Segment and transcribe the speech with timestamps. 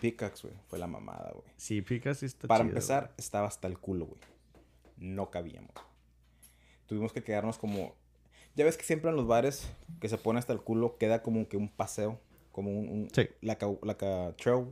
[0.00, 1.44] Pickaxe, güey, fue la mamada, güey.
[1.56, 4.20] Sí, Pickaxe está Para chido, empezar, estaba hasta el culo, güey.
[4.96, 5.72] No cabíamos.
[6.86, 7.94] Tuvimos que quedarnos como...
[8.56, 9.70] Ya ves que siempre en los bares
[10.00, 12.20] que se pone hasta el culo queda como que un paseo,
[12.52, 12.88] como un...
[12.88, 13.28] un- Sí.
[13.42, 13.96] La, la
[14.36, 14.66] trail.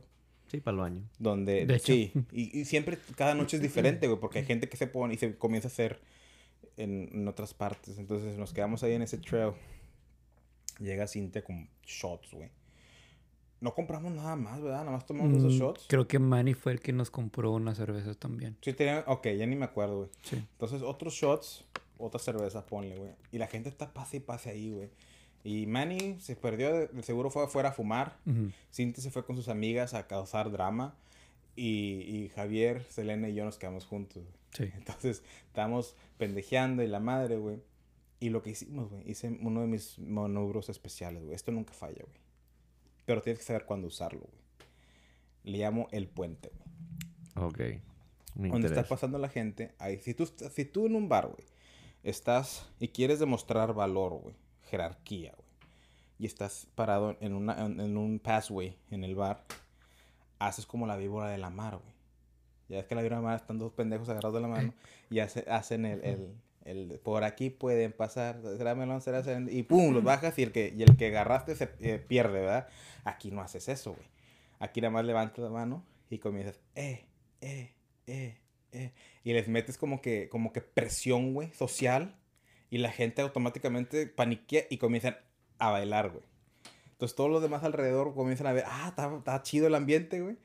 [0.47, 1.09] Sí, para el baño.
[1.19, 1.65] donde...
[1.65, 1.93] De hecho.
[1.93, 5.13] Sí, y, y siempre, cada noche es diferente, güey, porque hay gente que se pone
[5.13, 6.01] y se comienza a hacer
[6.75, 7.97] en, en otras partes.
[7.99, 9.53] Entonces nos quedamos ahí en ese trail.
[10.79, 12.49] Llega Cintia con shots, güey.
[13.61, 14.79] No compramos nada más, ¿verdad?
[14.79, 15.85] Nada más tomamos esos Mm, shots.
[15.89, 18.57] Creo que Manny fue el que nos compró unas cervezas también.
[18.61, 19.03] Sí, tenía...
[19.07, 20.09] Ok, ya ni me acuerdo, güey.
[20.23, 20.35] Sí.
[20.37, 21.65] Entonces, otros shots,
[21.97, 23.11] otra cerveza, ponle, güey.
[23.31, 24.89] Y la gente está pase y pase ahí, güey.
[25.43, 28.17] Y Manny se perdió, de, seguro fue afuera a fumar.
[28.25, 28.51] Ujú.
[28.73, 30.95] Cintia se fue con sus amigas a causar drama.
[31.55, 34.23] Y, y Javier, Selena y yo nos quedamos juntos.
[34.23, 34.35] güey.
[34.69, 34.73] Sí.
[34.77, 37.57] Entonces, estábamos pendejeando y la madre, güey.
[38.21, 41.35] Y lo que hicimos, güey, hice uno de mis manubros especiales, güey.
[41.35, 42.17] Esto nunca falla, güey.
[43.09, 44.39] Pero tienes que saber cuándo usarlo, güey.
[45.45, 46.51] Le llamo el puente,
[47.35, 47.59] güey Ok.
[48.35, 51.43] Me donde está pasando la gente, ahí, si tú, si tú en un bar, güey,
[52.03, 54.35] estás y quieres demostrar valor, güey,
[54.69, 55.49] jerarquía, güey,
[56.19, 59.43] y estás parado en, una, en, en un passway en el bar,
[60.37, 61.93] haces como la víbora de la mar, güey.
[62.69, 64.73] Ya es que la víbora de la mar están dos pendejos agarrados de la mano
[65.09, 69.93] y hace- hacen el, el, el- por aquí pueden pasar, será melón, será y pum,
[69.93, 72.67] los bajas y el que, y el que agarraste se eh, pierde, ¿verdad?
[73.03, 74.07] Aquí no haces eso, güey.
[74.59, 77.05] Aquí nada más levantas la mano y comienzas, eh,
[77.41, 77.73] eh,
[78.07, 78.37] eh,
[78.71, 78.93] eh.
[79.23, 82.15] Y les metes como que, como que presión, güey, social.
[82.69, 85.17] Y la gente automáticamente paniquea y comienzan
[85.57, 86.23] a bailar, güey.
[86.91, 90.37] Entonces todos los demás alrededor comienzan a ver, ah, está, está chido el ambiente, güey.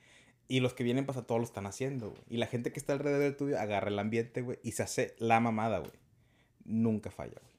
[0.47, 2.21] Y los que vienen, pasa, todos lo están haciendo, güey.
[2.29, 5.15] Y la gente que está alrededor del tuyo agarra el ambiente, güey, y se hace
[5.19, 5.91] la mamada, güey.
[6.65, 7.53] Nunca falla, güey.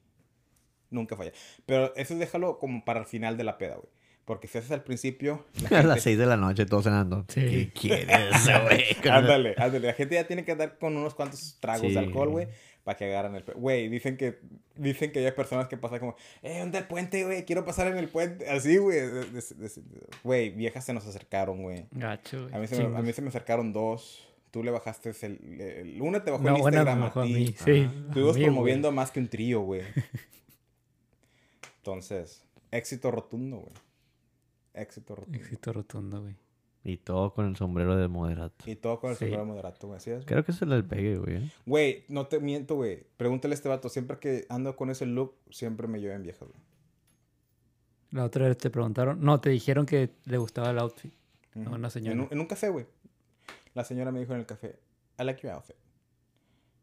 [0.89, 1.31] Nunca falla.
[1.65, 3.89] Pero eso déjalo como para el final de la peda, güey.
[4.25, 5.45] Porque si haces al principio...
[5.61, 7.25] la A gente- las 6 de la noche, todos cenando.
[7.29, 7.41] Sí.
[7.41, 8.09] ¿Qué quieres,
[8.63, 8.83] güey?
[9.09, 9.87] Ándale, ándale.
[9.87, 11.93] La gente ya tiene que andar con unos cuantos tragos Sí.
[11.93, 12.47] de alcohol, güey,
[12.83, 13.43] para que agarren el...
[13.43, 14.39] Güey, dicen que,
[14.75, 17.45] dicen que hay personas que pasan como, eh, ¿dónde el puente, güey?
[17.45, 18.49] Quiero pasar en el puente.
[18.49, 18.99] Así, güey.
[20.23, 21.85] Güey, viejas se nos acercaron, güey.
[21.91, 22.53] Gacho, güey.
[22.55, 24.27] A mí, se me, a mí se me acercaron dos.
[24.57, 25.61] Tú le bajaste el...
[25.61, 27.33] el una te bajó No, el bueno, Instagram a bajó a ti.
[27.35, 27.87] mí, sí.
[28.07, 29.83] Estuvimos A mí, promoviendo más que un trío, güey.
[31.77, 33.73] Entonces, éxito rotundo, güey.
[34.73, 35.37] Éxito rotundo.
[35.39, 36.35] Éxito rotundo, güey.
[36.83, 38.65] Y todo con el sombrero de moderato.
[38.65, 39.25] Y todo con el Sí.
[39.25, 39.97] sombrero moderato, güey.
[39.97, 40.25] Así es.
[40.25, 41.35] Creo que se le pegue, güey.
[41.35, 41.51] ¿eh?
[41.67, 43.05] Güey, no te miento, güey.
[43.15, 43.89] Pregúntale a este vato.
[43.89, 46.59] Siempre que ando con ese look, siempre me llevan viejas, güey.
[48.09, 51.13] La otra vez te preguntaron, no, te dijeron que le gustaba el outfit.
[51.55, 51.75] Ujú.
[51.75, 52.13] una señora.
[52.13, 52.87] En un, en un café, güey.
[53.77, 54.79] La señora me dijo en el café,
[55.19, 55.75] I like your outfit.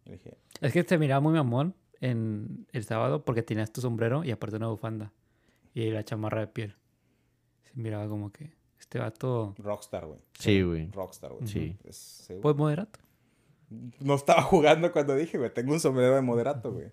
[0.05, 3.81] Y le dije, Es que te miraba muy mamón en el sábado porque tenías tu
[3.81, 5.13] sombrero y aparte una bufanda.
[5.75, 6.77] Y la chamarra de piel.
[7.65, 10.21] Se miraba como que este vato, rockstar, güey.
[10.39, 10.89] Sí, güey.
[10.93, 11.49] Rockstar, güey.
[11.49, 11.77] Sí.
[11.83, 13.01] Es- sí, pues moderato.
[13.99, 16.93] no estaba jugando cuando dije, güey, tengo un sombrero de moderato, güey.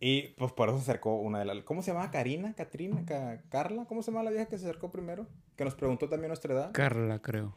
[0.00, 1.62] Y pues por eso se acercó una de las...
[1.64, 2.10] ¿Cómo se llamaba?
[2.10, 2.54] ¿Karina?
[2.54, 3.04] ¿Catrina?
[3.04, 3.84] Ca- ¿Carla?
[3.86, 5.26] ¿Cómo se llama la vieja que se acercó primero?
[5.56, 6.70] Que nos preguntó también nuestra edad.
[6.72, 7.56] Carla, creo.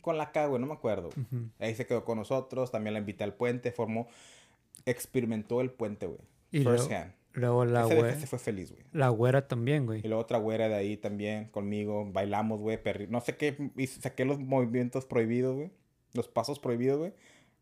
[0.00, 1.10] Con la K, güey, no me acuerdo.
[1.58, 4.08] Ahí se quedó con nosotros, también la invité al puente, formó...
[4.86, 6.20] Experimentó el puente, güey.
[6.52, 7.12] Y First luego, hand.
[7.34, 8.18] luego la güera.
[8.18, 8.82] se fue feliz, güey.
[8.92, 10.00] La güera también, güey.
[10.02, 12.08] Y luego otra güera de ahí también conmigo.
[12.10, 12.82] Bailamos, güey.
[12.82, 13.70] perri- No sé qué.
[13.76, 15.70] y saqué los movimientos prohibidos, güey.
[16.14, 17.12] Los pasos prohibidos, güey.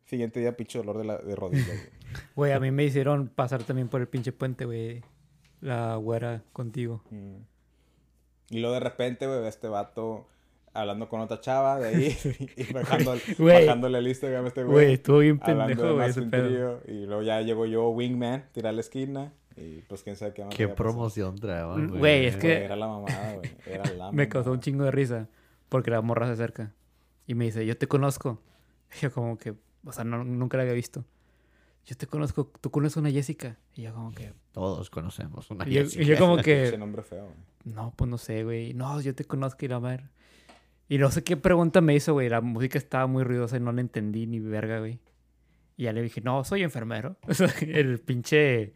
[0.07, 1.99] Siguiente día, pinche dolor de, la, de rodilla, güey.
[2.37, 5.03] Güey, a mí me hicieron pasar también por el pinche puente, güey.
[5.61, 7.03] La güera contigo.
[7.11, 7.37] Mm.
[8.51, 10.27] Y luego de repente, güey, este vato
[10.81, 12.17] hablando con otra chava de ahí.
[12.57, 13.67] y bajando, Güey.
[13.67, 14.93] bajándole el Instagram a este Güey, güey.
[14.95, 16.81] estuvo bien Hablando pendejo, de güey, más ese pedo.
[16.89, 19.33] Y luego ya llegó yo, Wingman, tirar la esquina.
[19.57, 20.55] Y pues quién sabe qué más.
[20.55, 21.99] Qué promoción traían, güey.
[21.99, 23.51] Güey, es que- Era la mamada, güey.
[23.67, 24.65] Era la Me causó un mamada.
[24.65, 25.29] chingo de risa
[25.69, 26.73] porque la morra se acerca
[27.27, 28.41] y me dice, yo te conozco.
[28.97, 31.05] Y yo como que, o sea, no- nunca la había visto.
[31.87, 33.57] Yo te conozco, tú conoces una Jessica.
[33.75, 36.03] Y yo como que, Todos conocemos una y yo, Jessica.
[36.03, 37.37] y yo como Ese que, nombre feo, güey.
[37.65, 38.75] no, pues no sé, güey.
[38.75, 40.05] No, yo te conozco y la madre.
[40.89, 42.29] Y no sé qué pregunta me hizo, güey.
[42.29, 44.99] La música estaba muy ruidosa y no la entendí ni verga, güey.
[45.77, 47.17] Y ya le dije, no, soy enfermero.
[47.29, 48.73] O sea, el pinche,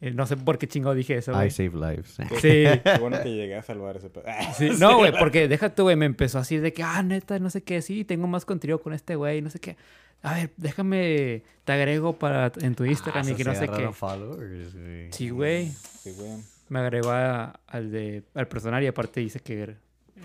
[0.00, 1.48] el- no sé por qué chingo dije eso, güey.
[1.48, 2.16] I save lives.
[2.40, 2.64] Sí.
[2.82, 4.24] Qué bueno que llegué a salvar ese pedo.
[4.56, 7.62] Sí, no, güey, porque déjate, güey, me empezó así de que, ah, neta, no sé
[7.62, 9.76] qué, sí, tengo más contenido con este güey, no sé qué.
[10.22, 13.88] A ver, déjame, te agrego para en tu Instagram y que no sé qué.
[13.92, 15.12] followers, güey.
[15.12, 15.68] Sí, güey.
[15.70, 16.30] Sí, güey.
[16.68, 19.76] Me agregó a- al de al personal y aparte dice que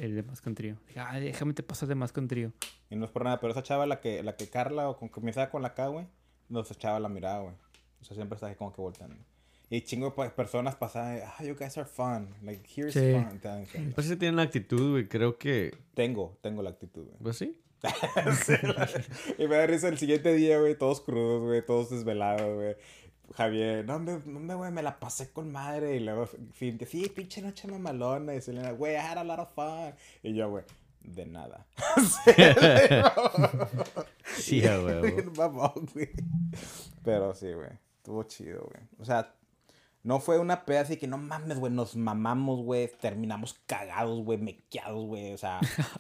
[0.02, 0.78] el de más contenido.
[0.88, 2.52] Dije, ah, déjame te pasas de más contenido.
[2.90, 5.10] Y no es por nada, pero esa chava, la que, la que Carla o con
[5.10, 6.06] que con la K, güey,
[6.50, 7.56] nos echaba la mirada, güey.
[8.02, 9.16] O sea, siempre está ahí como que volteando.
[9.70, 12.30] Y chingo de personas pasaban, ah, you guys are fun.
[12.44, 13.12] Like, here's Sí.
[13.14, 13.40] fun.
[13.40, 15.08] Tan- tan- Pues sí tienen la actitud, güey.
[15.08, 15.76] Creo que.
[15.96, 17.18] Tengo, tengo la actitud, güey.
[17.22, 17.60] Pues sí.
[18.46, 18.90] Sí, la-
[19.38, 22.76] y me da risa el siguiente día, güey, todos crudos, güey, todos desvelados, güey.
[23.36, 25.98] Javier, no, me, no, me, güey, me la pasé con madre.
[25.98, 28.34] Y luego, que, sí, pinche noche mamalona.
[28.34, 29.94] Y Selena, güey, I had a lot of fun.
[30.24, 30.64] Y yo, güey,
[31.02, 31.66] de nada.
[34.38, 36.10] Sí, güey.
[37.04, 38.84] Pero sí, güey, estuvo chido, güey.
[39.00, 39.34] O sea,
[40.04, 44.38] no fue una peda así que no mames, güey, nos mamamos, güey, terminamos cagados, güey,
[44.38, 45.34] mequeados, güey.
[45.34, 45.60] O sea,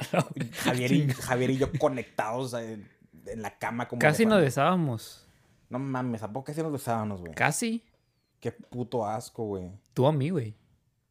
[0.63, 2.89] Javier y, Javier y yo conectados en,
[3.25, 3.99] en la cama como...
[3.99, 5.24] Casi nos besábamos.
[5.75, 7.33] No mames, ¿a poco casi nos besábamos, güey?
[7.33, 7.83] Casi.
[8.39, 9.69] Qué puto asco, güey.
[9.93, 10.55] Tú a mí, güey.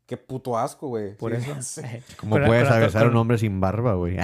[0.06, 1.14] Qué puto asco, güey.
[1.16, 1.60] Por Sí, eso.
[1.82, 1.82] sí.
[2.16, 4.16] ¿Cómo la- puedes abrazar a un hombre sin barba, güey?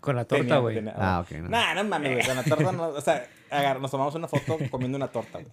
[0.00, 0.82] Con la torta, güey.
[0.96, 1.48] Ah, ok, no.
[1.50, 2.26] Nah, no mames, güey.
[2.26, 2.88] Con la torta no.
[2.88, 5.52] O sea, agar- nos tomamos una foto comiendo una torta, güey.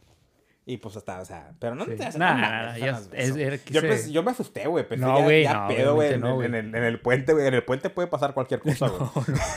[0.65, 1.95] Y pues hasta, o sea, pero no Sí.
[1.95, 4.87] te haces Nah, es es- era- yo, quise- pens- yo me asusté, güey.
[4.87, 6.13] Pensé No, ya, güey, ya no, pedo, güey.
[6.13, 7.47] En, no, el- en el, en el puente, güey.
[7.47, 9.09] En el puente puede pasar cualquier cosa, güey.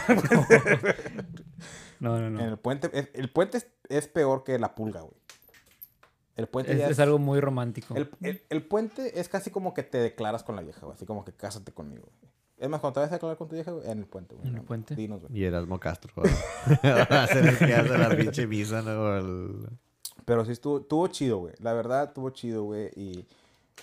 [2.00, 2.41] No, no, no.
[2.41, 5.14] En el puente, es- el puente es, es peor que la pulga, güey.
[6.37, 7.94] El puente Es, ya es algo muy romántico.
[7.94, 10.94] El, el- el puente es casi como que te declaras con la vieja, güey.
[10.96, 12.32] Así como que cásate conmigo, güey.
[12.56, 14.46] Es más, cuando te vas a declarar con tu vieja, güey, en el puente, güey.
[14.49, 14.94] ¿En el No, puente?
[14.94, 15.37] Dinos, güey.
[15.38, 16.12] Y Erasmo Castro.
[16.17, 16.32] güey.
[16.82, 19.17] El que hace la pinche misa, ¿no?
[19.17, 19.69] El-
[20.25, 21.55] Pero sí estuvo, estuvo chido, güey.
[21.58, 22.91] La verdad, estuvo chido, güey.
[22.96, 23.26] Y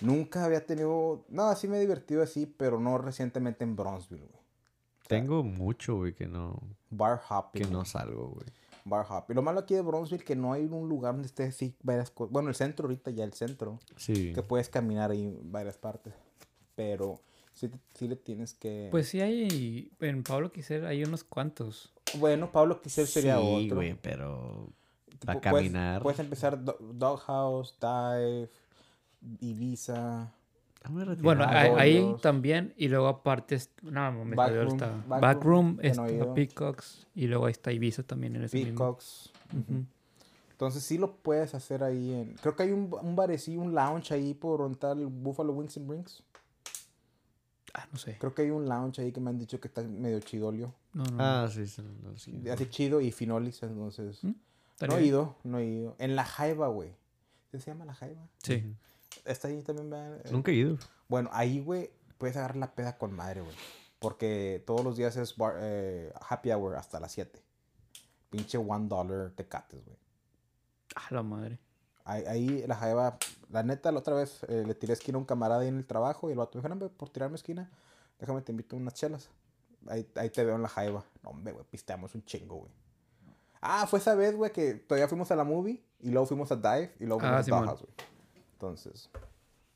[0.00, 1.24] nunca había tenido...
[1.28, 4.42] No, sí me he divertido así, pero no recientemente en Bronzeville, güey.
[5.06, 6.58] Tengo mucho, güey, que no,
[6.92, 7.62] Bar hopping.
[7.64, 8.46] que no salgo, güey.
[8.84, 9.34] Bar hopping.
[9.34, 12.32] Lo malo aquí de Bronzeville que no hay un lugar donde esté así varias cosas.
[12.32, 13.78] Bueno, el centro ahorita ya el centro.
[13.96, 14.32] Sí.
[14.34, 16.12] Que puedes caminar ahí en varias partes.
[16.74, 17.20] Pero
[17.52, 18.88] sí, te- sí le tienes que...
[18.90, 19.90] Pues sí hay...
[20.00, 21.92] En Pablo Quisera hay unos cuantos.
[22.18, 23.76] Bueno, Pablo Quisel sería sí, otro.
[23.76, 24.68] güey, pero...
[25.24, 26.02] Para caminar.
[26.02, 28.50] Puedes, empezar Do- Doghouse, Dive,
[29.40, 30.32] Ibiza.
[30.88, 32.74] Bueno, Ah, ahí, también.
[32.76, 33.54] Y luego aparte...
[33.56, 34.86] es- No, me Backroom, está...
[35.08, 36.34] Backroom, Backroom, no ido.
[36.34, 37.06] Peacocks.
[37.14, 38.70] Y luego ahí está Ibiza también en ese mismo.
[38.72, 39.30] Peacocks.
[40.50, 42.34] Entonces sí lo puedes hacer ahí en...
[42.34, 45.76] Creo que hay un, un barecillo, un lounge ahí por donde está el Buffalo Wings
[45.76, 46.22] and Drinks.
[47.74, 48.16] Ah, no sé.
[48.18, 50.74] Creo que hay un lounge ahí que me han dicho que está medio chidolio.
[50.92, 51.16] No, no.
[51.18, 51.82] Ah, sí, sí.
[52.02, 52.42] no, sí.
[52.50, 54.22] Así chido y finolis, entonces...
[54.22, 54.32] ¿Mm?
[54.86, 55.94] No he ido, no he ido.
[55.98, 56.90] En La Jaiba, güey.
[57.52, 58.20] ¿Sí se llama La Jaiba?
[58.42, 58.64] Sí.
[59.24, 60.24] Está ahí también, ¿verdad?
[60.30, 60.78] Nunca he ido.
[61.08, 63.54] Bueno, ahí, güey, puedes agarrar la peda con madre, güey.
[63.98, 67.40] Porque todos los días es bar- eh, happy hour hasta las 7.
[68.30, 69.96] Pinche one dollar tecates, güey.
[70.96, 71.58] Ah, la madre.
[72.04, 73.16] Ahí, ahí la jaiba,
[73.50, 75.86] la neta, la otra vez eh, le tiré esquina a un camarada ahí en el
[75.86, 77.70] trabajo y el vato me dijo, "No, por tirarme esquina,
[78.18, 79.28] déjame te invito a unas chelas.
[79.88, 81.04] Ahí, ahí te veo en la jaiba.
[81.22, 82.72] No, hombre, güey, pisteamos un chingo, güey.
[83.60, 86.56] Ah, fue esa vez, güey, que todavía fuimos a la movie y luego fuimos a
[86.56, 87.60] Dive y luego Ah, fuimos a Simón.
[87.66, 87.92] Doghouse, güey.
[88.62, 89.10] Entonces,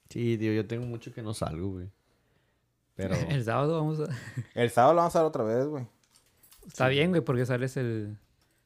[0.09, 1.91] Sí, tío, yo tengo mucho que no salgo, güey.
[2.95, 3.17] Pero...
[3.29, 4.05] El sábado vamos a...
[4.55, 5.85] el sábado lo vamos a dar otra vez, güey.
[6.65, 8.17] Está bien, güey, porque sales el...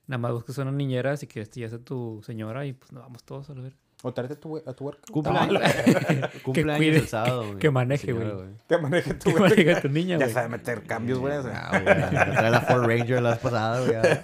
[0.06, 3.02] Nada más buscas una niñera si quieres te llevas a tu señora y pues nos
[3.02, 3.74] vamos todos a ver.
[4.02, 4.98] O tráete a tu, a tu work.
[5.10, 5.60] Cumpleaños,
[6.42, 7.58] cumpleaños cuide, el sábado, güey.
[7.58, 8.30] que maneje, güey.
[8.66, 9.50] Que maneje tu Que work.
[9.58, 10.32] maneja tu niña, Ya güey.
[10.32, 11.34] sabe meter cambios, güey.
[11.52, 13.92] Ah, güey, trae la Ford Ranger la vez pasada, güey.
[13.92, 14.20] ya.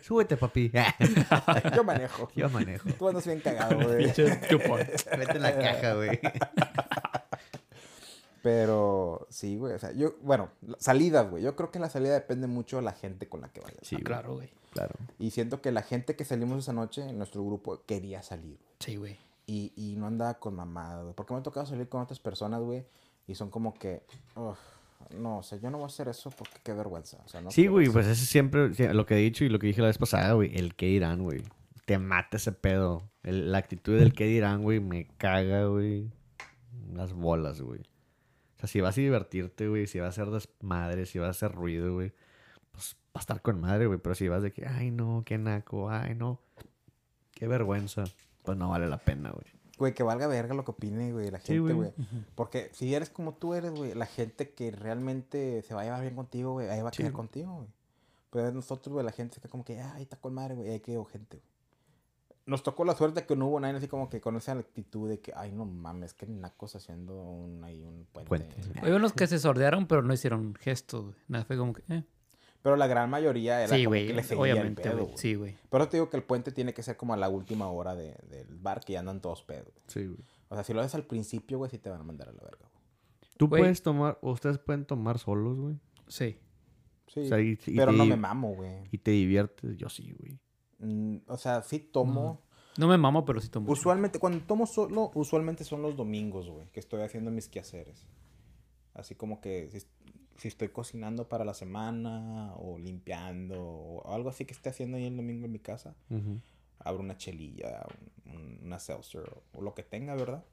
[0.02, 0.72] Súbete, papi.
[1.76, 2.30] Yo manejo.
[2.34, 2.88] Yo manejo.
[2.98, 4.06] Tú andas bien cagado, güey.
[4.06, 4.22] Vete
[5.36, 6.18] en la caja, güey.
[8.50, 9.74] Pero sí, güey.
[9.74, 11.42] O sea, yo, bueno, salidas, güey.
[11.42, 13.80] Yo creo que la salida depende mucho de la gente con la que vayas.
[13.82, 13.96] Sí.
[13.96, 14.48] Claro, güey.
[14.72, 14.94] Claro.
[15.18, 18.56] Y siento que la gente que salimos esa noche en nuestro grupo quería salir.
[18.56, 18.76] güey.
[18.80, 19.16] Sí, güey.
[19.46, 21.14] Y, y no andaba con mamadas, güey.
[21.14, 22.86] Porque me ha tocado salir con otras personas, güey.
[23.26, 24.02] Y son como que,
[24.34, 24.56] "Ugh,
[25.14, 27.18] no, o sea, yo no voy a hacer eso porque qué vergüenza.
[27.26, 29.58] O sea, no Sí, güey, pues eso siempre, sí, lo que he dicho y lo
[29.58, 31.42] que dije la vez pasada, güey, el que dirán, güey.
[31.84, 33.02] Te mata ese pedo.
[33.22, 36.10] El- la actitud del que dirán, güey, me caga, güey.
[36.94, 37.80] Las bolas, güey.
[38.58, 41.30] O sea, si vas a divertirte, güey, si vas a hacer desmadre, si vas a
[41.30, 42.12] hacer ruido, güey,
[42.72, 43.98] pues va a estar con madre, güey.
[44.00, 46.40] Pero si vas de que, ay, no, qué naco, ay, no,
[47.34, 48.04] qué vergüenza,
[48.42, 49.46] pues no vale la pena, güey.
[49.78, 51.92] Güey, que valga verga lo que opine, güey, la Sí, gente, güey.
[51.92, 51.92] güey.
[52.34, 56.00] Porque si eres como tú eres, güey, la gente que realmente se va a llevar
[56.02, 56.98] bien contigo, güey, ahí va a Sí.
[56.98, 57.68] quedar contigo, güey.
[58.30, 60.80] Pero nosotros, güey, la gente se queda como que, ay, está con madre, güey, ahí
[60.80, 61.47] quedó gente, güey.
[62.48, 65.20] Nos tocó la suerte que no hubo nadie así como que con esa actitud de
[65.20, 68.28] que, ay, no mames, que nacos haciendo un, ahí un puente.
[68.28, 68.56] Puente.
[68.82, 71.16] Hay unos que se sordearon, pero no hicieron gestos, güey.
[71.28, 71.82] Nada, fue como que...
[71.90, 72.04] Eh.
[72.62, 74.06] Pero la gran mayoría era Sí, como güey.
[74.08, 75.10] que le seguía Obviamente, el pedo.
[75.16, 75.56] Sí, güey.
[75.70, 78.16] Pero te digo que el puente tiene que ser como a la última hora de-
[78.30, 79.66] del bar que ya andan todos pedos.
[79.74, 79.84] güey.
[79.86, 80.18] Sí, güey.
[80.48, 82.42] O sea, si lo haces al principio, güey, sí te van a mandar a la
[82.42, 83.30] verga, güey.
[83.36, 85.76] Tú puedes tomar, o ustedes pueden tomar solos, güey.
[86.08, 86.38] Sí.
[87.06, 88.88] Sí, O sea, y- y pero te no me mamo, güey.
[88.90, 90.38] Y te diviertes, yo sí, güey.
[90.78, 92.40] Mm, o sea, sí tomo.
[92.76, 93.70] No me mamo, pero sí tomo.
[93.72, 98.06] Usualmente, cuando tomo solo, usualmente son los domingos, güey, que estoy haciendo mis quehaceres.
[98.94, 99.80] Así como que si,
[100.36, 105.06] si estoy cocinando para la semana o limpiando o algo así que esté haciendo ahí
[105.06, 105.94] el domingo en mi casa,
[106.78, 107.84] abro una chelilla,
[108.26, 110.44] un- un- una seltzer o, o lo que tenga, ¿verdad?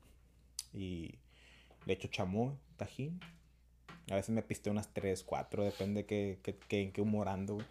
[0.73, 1.15] Y
[1.85, 3.19] le echo chamoy, tajín.
[4.11, 7.55] A veces me pisteo unas 3, 4, depende que, que, que- en qué humor ando,
[7.55, 7.65] güey.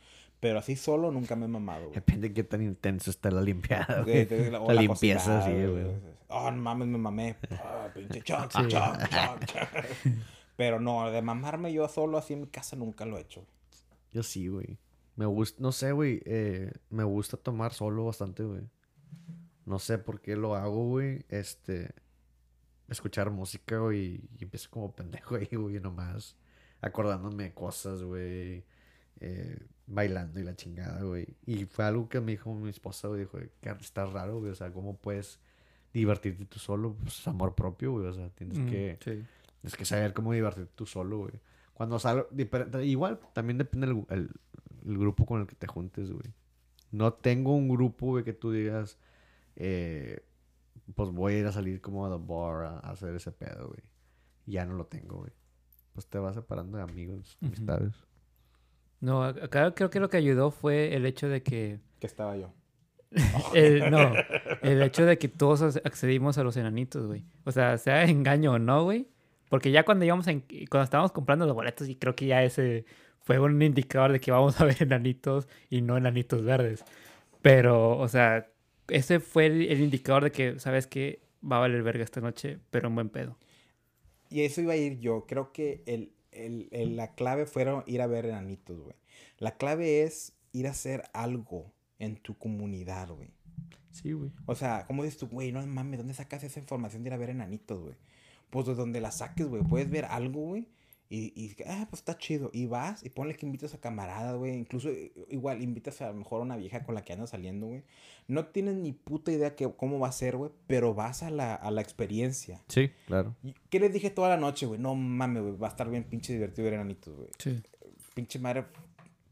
[0.44, 1.94] Pero así solo nunca me he mamado, güey.
[1.94, 4.26] Depende de qué tan intensa está la limpiada, güey.
[4.50, 5.86] la, o La la limpieza, cocinada, sí, güey.
[6.28, 7.36] Oh, no mames, me mamé.
[7.52, 8.20] Ah, pinche Sí.
[8.24, 9.68] choc, choc, choc.
[10.54, 13.46] Pero no, de mamarme yo solo así en mi casa nunca lo he hecho.
[14.12, 14.76] Yo sí, güey.
[15.16, 16.20] Me gusta, no sé, güey.
[16.26, 18.68] eh, me gusta tomar solo bastante, güey.
[19.64, 21.24] No sé por qué lo hago, güey.
[21.30, 21.90] Este.
[22.90, 24.28] Escuchar música, güey.
[24.38, 26.36] Y empiezo como pendejo ahí, güey, nomás.
[26.82, 28.62] Acordándome de cosas, güey.
[29.20, 31.26] eh, bailando y la chingada, güey.
[31.46, 33.20] Y fue algo que me dijo mi esposa, güey.
[33.20, 34.50] Dijo, que está raro, güey.
[34.52, 35.38] O sea, ¿cómo puedes
[35.92, 36.94] divertirte tú solo?
[37.02, 38.06] Pues amor propio, güey.
[38.06, 38.98] O sea, tienes Mm, que.
[39.04, 39.22] Sí.
[39.62, 41.32] Es que saber cómo divertirte tú solo, güey.
[41.74, 42.28] Cuando salgo,
[42.82, 44.30] igual también depende el, el-
[44.86, 46.32] el grupo con el que te juntes, güey.
[46.92, 48.98] No tengo un grupo, güey, que tú digas,
[49.56, 50.20] eh,
[50.94, 53.68] pues voy a ir a salir como a the bar a, a hacer ese pedo,
[53.68, 53.80] güey.
[54.46, 55.32] Ya no lo tengo, güey.
[55.94, 57.94] Pues te vas separando de amigos, amistades.
[59.04, 61.78] No, acá creo que lo que ayudó fue el hecho de que.
[62.00, 62.52] Que estaba yo.
[63.54, 64.12] el- no,
[64.62, 67.24] el hecho de que todos ac- accedimos a los enanitos, güey.
[67.44, 69.08] O sea, sea engaño o no, güey.
[69.50, 72.86] Porque ya cuando íbamos en- cuando estábamos comprando los boletos, y creo que ya ese
[73.20, 76.82] fue un indicador de que vamos a ver enanitos y no enanitos verdes.
[77.42, 78.48] Pero, o sea,
[78.88, 81.20] ese fue el, el indicador de que, ¿sabes qué?
[81.42, 83.36] Va a valer verga esta noche, pero en buen pedo.
[84.30, 85.26] Y eso iba a ir yo.
[85.28, 88.96] Creo que el, el- el- la clave fueron ir a ver enanitos, güey.
[89.38, 93.30] La clave es ir a hacer algo en tu comunidad, güey.
[93.90, 94.30] Sí, güey.
[94.46, 95.52] O sea, ¿cómo dices tú, güey?
[95.52, 97.94] No mames, ¿dónde sacas esa información de ir a ver enanitos, güey?
[98.50, 99.62] Pues de donde la saques, güey.
[99.62, 100.66] Puedes ver algo, güey.
[101.10, 102.50] Y, y, ah, pues está chido.
[102.52, 104.54] Y vas y ponle que invitas a camaradas, güey.
[104.56, 107.66] Incluso eh, igual invitas a lo mejor a una vieja con la que andas saliendo,
[107.66, 107.84] güey.
[108.26, 110.50] No tienes ni puta idea que, cómo va a ser, güey.
[110.66, 112.62] Pero vas a la, a la experiencia.
[112.68, 113.36] Sí, claro.
[113.44, 114.80] Y- ¿Qué les dije toda la noche, güey?
[114.80, 115.56] No mames, güey.
[115.56, 117.28] Va a estar bien pinche divertido ver enanitos, güey.
[117.38, 117.62] Sí.
[118.14, 118.64] Pinche madre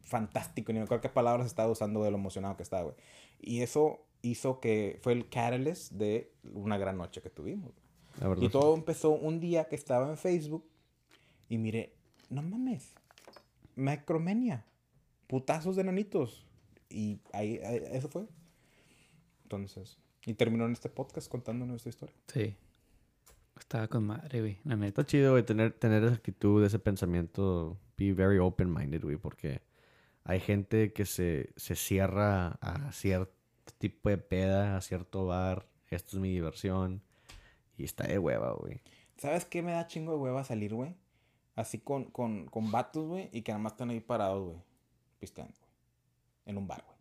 [0.01, 0.73] fantástico.
[0.73, 2.97] Ni me acuerdo qué palabras estaba usando de lo emocionado que estaba, güey.
[3.41, 7.73] Y eso hizo que fue el catalyst de una gran noche que tuvimos.
[8.21, 8.43] La verdad.
[8.43, 8.53] Y sí.
[8.53, 10.65] todo empezó un día que estaba en Facebook
[11.53, 11.93] y miré,
[12.31, 12.95] no mames,
[13.77, 14.65] Macromania,
[15.27, 16.47] putazos de nanitos.
[16.89, 18.25] Y ahí, ahí- eso fue.
[19.43, 22.15] Entonces, y terminó en este podcast contando nuestra historia.
[22.29, 22.57] Sí.
[23.59, 25.03] Estaba con madre, güey, la neta.
[25.03, 29.61] Está chido, güey, tener, tener esa actitud, ese pensamiento, be very open-minded, güey, porque
[30.25, 33.35] hay gente que se, se cierra a cierto
[33.77, 37.03] tipo de peda, a cierto bar, esto es mi diversión,
[37.77, 38.81] y está de hueva, güey.
[39.19, 40.97] ¿Sabes qué me da chingo de hueva salir, güey?
[41.55, 44.59] Así con, con, con vatos, güey, y que nada más están ahí parados, güey,
[45.19, 45.71] pisteando, güey.
[46.47, 46.99] En un bar, güey.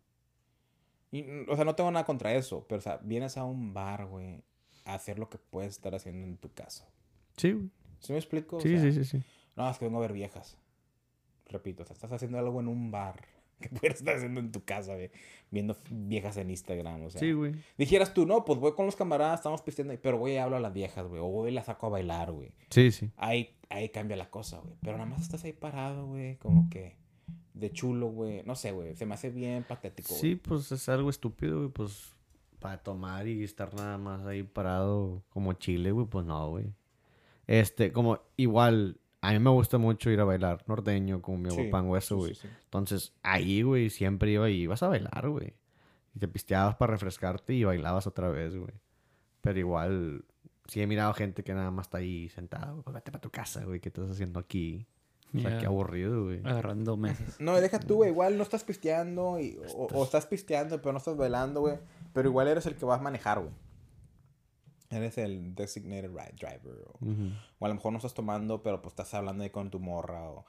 [1.10, 3.72] Y, mm, o sea, no tengo nada contra eso, pero, o sea, vienes a un
[3.74, 4.42] bar, güey,
[4.84, 6.88] a hacer lo que puedes estar haciendo en tu casa.
[7.36, 7.70] Sí, güey.
[8.00, 8.56] ¿Sí me explico?
[8.56, 9.22] O Sí, sea, sí, sí, sí.
[9.56, 10.58] No, es que vengo a ver viejas.
[11.46, 13.24] Repito, o sea, estás haciendo algo en un bar
[13.60, 15.10] que puedes estar haciendo en tu casa, güey.
[15.50, 17.20] Viendo viejas en Instagram, o sea.
[17.20, 17.54] Sí, güey.
[17.76, 20.60] Dijeras tú, no, pues voy con los camaradas, estamos pisteando, pero voy y hablo a
[20.60, 21.20] las viejas, güey.
[21.20, 22.52] O voy y las saco a bailar, güey.
[22.70, 23.10] Sí, sí.
[23.16, 24.74] Ahí, ahí cambia la cosa, güey.
[24.80, 26.36] Pero nada más estás ahí parado, güey.
[26.36, 26.96] Como que
[27.54, 28.42] de chulo, güey.
[28.44, 28.94] No sé, güey.
[28.96, 30.20] Se me hace bien patético, güey.
[30.20, 32.12] Sí, pues es algo estúpido, güey, pues
[32.62, 36.72] para tomar y estar nada más ahí parado como chile, güey, pues no, güey.
[37.48, 41.70] Este, como igual, a mí me gusta mucho ir a bailar norteño, como mi Sí,
[41.96, 42.34] eso, güey.
[42.34, 42.48] sí, sí.
[42.64, 45.54] Entonces, ahí, güey, siempre iba y ibas a bailar, güey.
[46.12, 48.74] Y te pisteabas para refrescarte y bailabas otra vez, güey.
[49.40, 50.24] Pero igual,
[50.66, 52.82] sí he mirado gente que nada más está ahí sentada, güey.
[52.82, 53.78] Pues vete para tu casa, güey.
[53.78, 54.88] ¿Qué estás haciendo aquí?
[55.34, 56.40] O sea, qué aburrido, güey.
[56.44, 57.40] Agarrando mesas.
[57.40, 58.10] No, deja tú, güey.
[58.10, 59.38] Igual no estás pisteando.
[59.38, 61.78] Y, o, o estás pisteando, pero no estás bailando, güey.
[62.12, 63.52] Pero igual eres el que vas a manejar, güey.
[64.92, 66.84] Eres el designated ride driver.
[67.58, 70.22] O, a lo mejor no estás tomando, pero pues estás hablando ahí con tu morra.
[70.30, 70.44] O,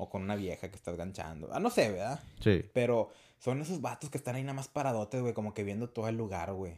[0.00, 1.48] o con una vieja que estás ganchando.
[1.52, 2.20] Ah, no sé, ¿verdad?
[2.40, 2.64] Sí.
[2.72, 5.34] Pero son esos vatos que están ahí nada más paradotes, güey.
[5.34, 6.74] Como que viendo todo el lugar, güey.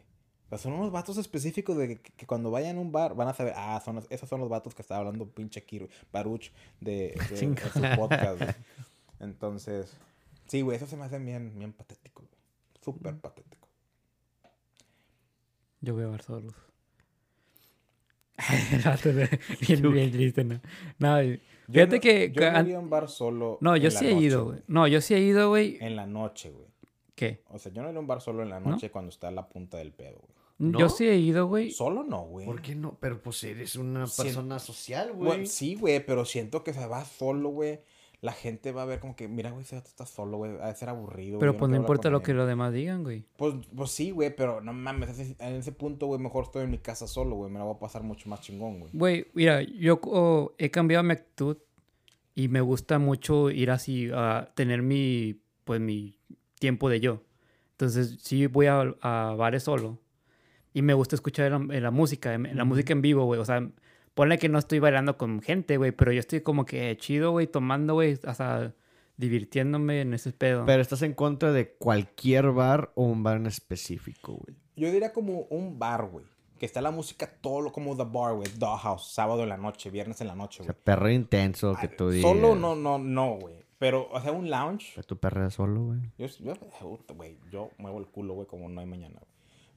[0.47, 3.27] O sea, son unos vatos específicos de que, que cuando vayan a un bar van
[3.27, 6.51] a saber, ah, son los- esos son los vatos que estaba hablando pinche Kiro, Baruch
[6.81, 7.71] de, de, de Chinga.
[7.71, 8.55] su podcast, güey.
[9.19, 9.95] Entonces,
[10.47, 12.33] sí, güey, eso se me hace bien, bien patético, güey.
[12.81, 13.67] Súper patético.
[15.81, 16.53] Yo voy a ver solos.
[19.67, 20.59] Bien, bien triste, ¿no?
[20.99, 21.37] No, Yo
[21.71, 22.31] fíjate no- que...
[22.31, 23.57] Yo no iría a un bar solo.
[23.61, 24.59] No, yo en la sí he noche, ido, güey.
[24.67, 25.77] No, yo sí he ido, güey.
[25.81, 26.67] En la noche, güey.
[27.15, 27.43] ¿Qué?
[27.49, 28.71] O sea, yo no iría a un bar solo en la ¿No?
[28.71, 30.31] noche cuando está a la punta del pedo, güey.
[30.57, 30.77] ¿No?
[30.79, 31.71] Yo sí he ido, güey.
[31.71, 32.45] Solo no, güey.
[32.45, 32.95] ¿Por qué no?
[32.99, 34.21] Pero pues eres una Sí.
[34.23, 35.45] persona social, Güey, güey.
[35.47, 37.79] sí, güey, pero siento que se va solo, güey.
[38.21, 40.51] La gente va a ver como que, mira, güey, ese está solo, güey.
[40.61, 41.39] Ha de ser aburrido.
[41.39, 42.23] Pero güey, pues no importa lo él".
[42.23, 43.25] que los demás digan, güey.
[43.35, 46.77] Pues, pues sí, güey, pero no mames, en ese punto, güey, mejor estoy en mi
[46.77, 47.51] casa solo, güey.
[47.51, 48.91] Me la voy a pasar mucho más chingón, güey.
[48.93, 51.57] Güey, mira, yo oh, he cambiado mi actitud
[52.35, 56.15] y me gusta mucho ir así a tener mi, pues mi
[56.59, 57.23] tiempo de yo.
[57.71, 59.97] Entonces, sí voy a, a bares solo
[60.75, 63.39] y me gusta escuchar la, la música, en- la música en vivo, güey.
[63.39, 63.67] O sea,
[64.13, 67.47] ponle que no estoy bailando con gente, güey, pero yo estoy como que chido, güey,
[67.47, 68.73] tomando, güey, hasta
[69.17, 70.65] divirtiéndome en ese pedo.
[70.65, 74.57] Pero estás en contra de cualquier bar o un bar en específico, güey.
[74.75, 76.25] Yo diría como un bar, güey.
[76.57, 78.47] Que está la música todo lo como The Bar, güey.
[78.57, 80.83] Dollhouse, sábado en la noche, viernes en la noche, O sea, güey.
[80.83, 82.29] perro intenso que tú digas.
[82.29, 83.55] Solo no, no, no, güey.
[83.79, 84.91] Pero, o sea, un lounge.
[84.93, 85.99] Pero tú perreas solo, güey.
[86.19, 86.53] Yo, yo,
[87.15, 89.31] güey, yo muevo el culo, güey, como no hay mañana, güey.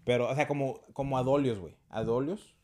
[0.04, 1.74] Pero, o sea, como, como Adolios, güey.
[1.88, 2.54] Adolios,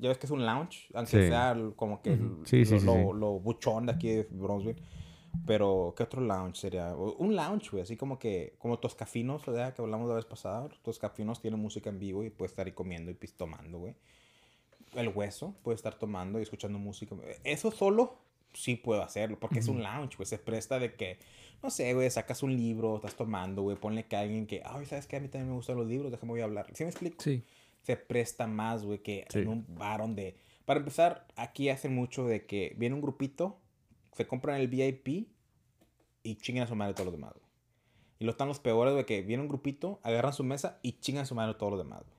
[0.00, 1.28] ya ves que es un lounge, aunque Sí.
[1.28, 2.98] sea como que el- Sí, sí, lo, sí, lo, sí.
[3.14, 4.80] lo buchón de aquí de Bronzeville.
[5.46, 6.94] Pero, ¿qué otro lounge sería?
[6.96, 9.74] Un lounge, güey, así como que, como Toscafinos, ¿verdad?
[9.74, 10.68] Que hablamos la vez pasada.
[10.82, 13.94] Toscafinos tiene música en vivo y puede estar ahí comiendo y pis- tomando, güey.
[14.94, 17.14] El hueso puede estar tomando y escuchando música.
[17.44, 18.16] Eso solo
[18.54, 20.26] sí puedo hacerlo, porque es un lounge, güey.
[20.26, 21.18] Se presta de que,
[21.62, 25.06] no sé, güey, sacas un libro, estás tomando, güey, ponle que alguien que, ay, ¿sabes
[25.06, 25.16] qué?
[25.16, 26.66] A mí también me gustan los libros, déjame voy a hablar.
[26.72, 27.22] ¿Sí me explico?
[27.22, 27.44] sí.
[27.88, 29.38] Se presta más, güey, que Sí.
[29.38, 30.36] en un bar donde...
[30.66, 33.58] Para empezar, aquí hacen mucho de que viene un grupito,
[34.12, 35.30] se compran el VIP
[36.22, 37.46] y chingan a su madre todos los demás, güey.
[38.18, 41.22] Y lo están los peores, de que viene un grupito, agarran su mesa y chingan
[41.22, 42.18] a su madre todos los demás, güey.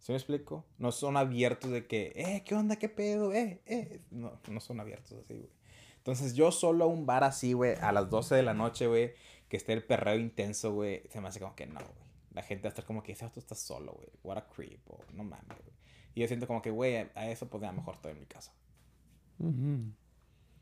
[0.00, 0.64] ¿Sí me explico?
[0.76, 2.74] No son abiertos de que, eh, ¿qué onda?
[2.74, 3.32] ¿Qué pedo?
[3.32, 4.00] Eh, eh.
[4.10, 5.50] No, no son abiertos así, güey.
[5.98, 9.14] Entonces, yo solo a un bar así, güey, a las 12 de la noche, güey,
[9.48, 12.03] que esté el perreo intenso, güey, se me hace como que no, güey.
[12.34, 14.08] La gente va a estar como que, ese auto está solo, güey.
[14.22, 15.74] What a creep, o no mames, güey.
[16.14, 18.26] Y yo siento como que, güey, a- a eso pues ya mejor estoy en mi
[18.26, 18.52] casa.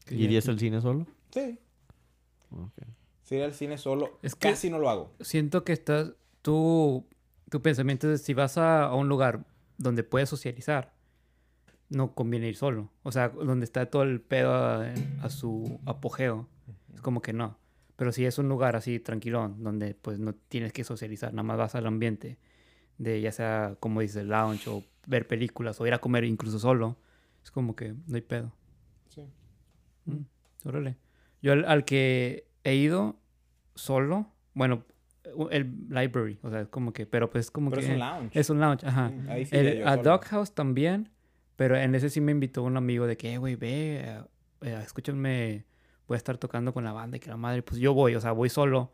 [0.07, 1.07] Que ya- ¿Irías al cine solo?
[1.31, 1.59] Sí.
[2.51, 2.83] Ok.
[3.23, 5.13] Si ir al cine solo, Es que- casi no lo hago.
[5.21, 7.07] siento que estás, tú,
[7.51, 9.45] tu pensamiento es si vas a, a un lugar
[9.79, 10.93] donde puedes socializar,
[11.89, 12.91] no conviene ir solo.
[13.03, 14.93] O sea, donde está todo el pedo a,
[15.23, 16.49] a su apogeo,
[16.95, 17.57] es como que no.
[17.97, 21.59] Pero si es un lugar así tranquilón, donde pues no tienes que socializar, nada más
[21.59, 22.39] vas al ambiente
[22.99, 26.97] de ya sea, como dices, lounge o ver películas o ir a comer incluso solo,
[27.43, 28.53] es como que no hay pedo.
[29.09, 29.23] Sí.
[30.07, 30.25] Mm,
[30.69, 30.97] órale.
[31.43, 33.17] Yo al, al que he ido
[33.75, 34.85] solo, bueno,
[35.51, 37.99] el library, o sea, es como que, pero pues es como Pero que es un
[37.99, 38.39] lounge.
[38.41, 39.09] es un lounge, ajá.
[39.11, 39.97] Mm, Ahí sí El- a.
[39.97, 41.11] Doghouse también,
[41.57, 44.01] pero en ese sí me invitó un amigo de que, "Eh, güey, ve,
[44.63, 45.65] eh, escúchame,
[46.13, 48.21] voy a estar tocando con la banda y que la madre, pues yo voy, o
[48.21, 48.91] sea, voy solo,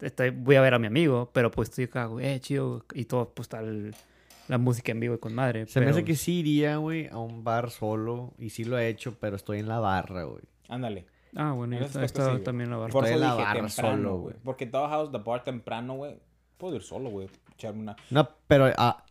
[0.00, 3.04] estoy- voy a ver a mi amigo, pero pues estoy acá, güey, eh, chido, y
[3.06, 3.94] todo, pues tal,
[4.48, 5.66] la música en vivo y con madre.
[5.66, 8.32] Se me pero- hace que sí iría, güey, a un bar solo.
[8.38, 10.42] Y sí lo he hecho, pero estoy en la barra, güey.
[10.68, 11.06] Ándale.
[11.36, 12.42] Ah, bueno, En yo sí, güey.
[12.42, 12.92] también en la barra.
[12.92, 14.34] Por Estoy eso en la dije barra temprano, solo, güey.
[14.42, 16.18] Porque Dollhouse, the bar temprano, güey.
[16.56, 17.28] Puedo ir solo, güey.
[17.52, 17.96] Echarme una...
[18.10, 19.04] No, pero ah,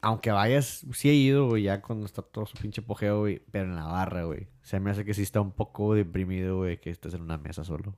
[0.00, 3.42] aunque vayas, sí he ido, güey, ya cuando está todo su pinche pojeo, güey.
[3.50, 4.48] Pero en la barra, güey.
[4.62, 7.64] Se me hace que sí está un poco deprimido, güey, que estés en una mesa
[7.64, 7.94] solo.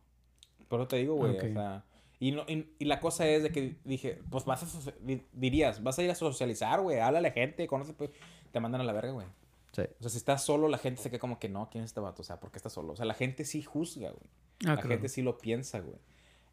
[0.69, 1.37] Por eso te digo, güey.
[1.37, 1.85] O sea...
[2.21, 4.93] Y, no, y, y la cosa es de que dije, pues vas a...
[5.33, 6.99] Dirías, vas a ir a socializar, güey.
[6.99, 8.11] Háblale a la gente, conoce, pues...
[8.51, 9.27] Te mandan a la verga, güey.
[9.73, 9.83] Sí.
[9.83, 12.01] O sea, si estás solo, la gente se queda como que no, ¿quién es este
[12.01, 12.23] vato?
[12.23, 12.95] O sea, ¿por qué está solo?
[12.95, 14.31] O sea, la gente sí juzga, güey.
[14.65, 14.89] Ah, la claro.
[14.89, 15.99] gente sí lo piensa, güey.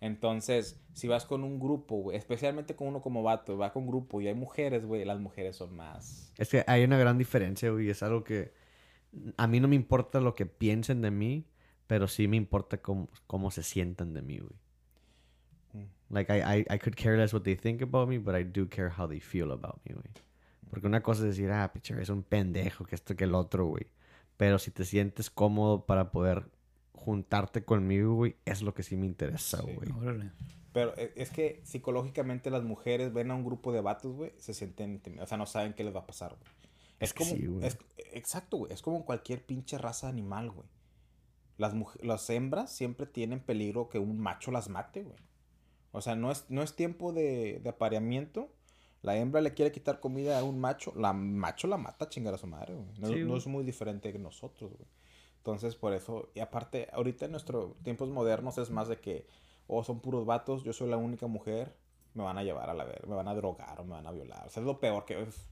[0.05, 4.21] Entonces, si vas con un grupo, güey, especialmente con uno como vato, va con grupo
[4.21, 6.31] y hay mujeres, güey, las mujeres son más.
[6.37, 7.89] Es que hay una gran diferencia, güey.
[7.89, 8.53] Es algo que
[9.35, 11.47] a mí no me importa lo que piensen de mí,
[11.87, 14.53] pero sí me importa cómo, cómo se sientan de mí, güey.
[15.73, 16.13] Mm.
[16.13, 18.69] Like, I, I, I could care less what they think about me, but I do
[18.69, 20.11] care how they feel about me, güey.
[20.69, 23.65] Porque una cosa es decir, ah, picha, es un pendejo, que esto que el otro,
[23.65, 23.87] güey.
[24.37, 26.45] Pero si te sientes cómodo para poder
[26.95, 29.73] juntarte conmigo, güey, es lo que sí me interesa, Sí.
[29.73, 29.91] güey.
[29.91, 30.31] Órale.
[30.73, 34.53] Pero e- es que psicológicamente las mujeres ven a un grupo de vatos, güey, se
[34.53, 35.27] sienten intimidadas.
[35.27, 36.51] O sea, no saben qué les va a pasar, güey.
[36.99, 37.29] Es, como.
[37.31, 37.65] sí, güey.
[37.65, 37.77] es-
[38.13, 38.73] exacto, güey.
[38.73, 40.67] Es como cualquier pinche raza animal, güey.
[41.57, 45.17] Las, las hembras siempre tienen peligro que un macho las mate, güey.
[45.91, 48.51] O sea, no es, no es tiempo de, de apareamiento.
[49.01, 50.91] La hembra le quiere quitar comida a un macho.
[50.97, 52.87] La macho la mata a chingar a su madre, güey.
[52.99, 53.37] No, Sí, no güey.
[53.37, 54.89] es muy diferente que nosotros, güey.
[55.45, 59.27] Entonces, por eso, y aparte, ahorita en nuestros tiempos modernos es más de que,
[59.67, 61.75] oh, son puros vatos, yo soy la única mujer,
[62.15, 64.11] me van a llevar a la ver, me van a drogar o me van a
[64.11, 64.47] violar.
[64.47, 65.47] O sea, es lo peor que es,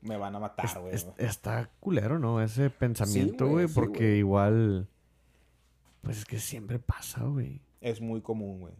[0.00, 0.94] me, van a matar, güey.
[0.94, 2.40] es- está culero, ¿no?
[2.40, 4.86] Ese pensamiento, güey, sí, porque igual...
[6.02, 7.60] Pues es que siempre pasa, güey.
[7.80, 8.74] Es muy común, güey.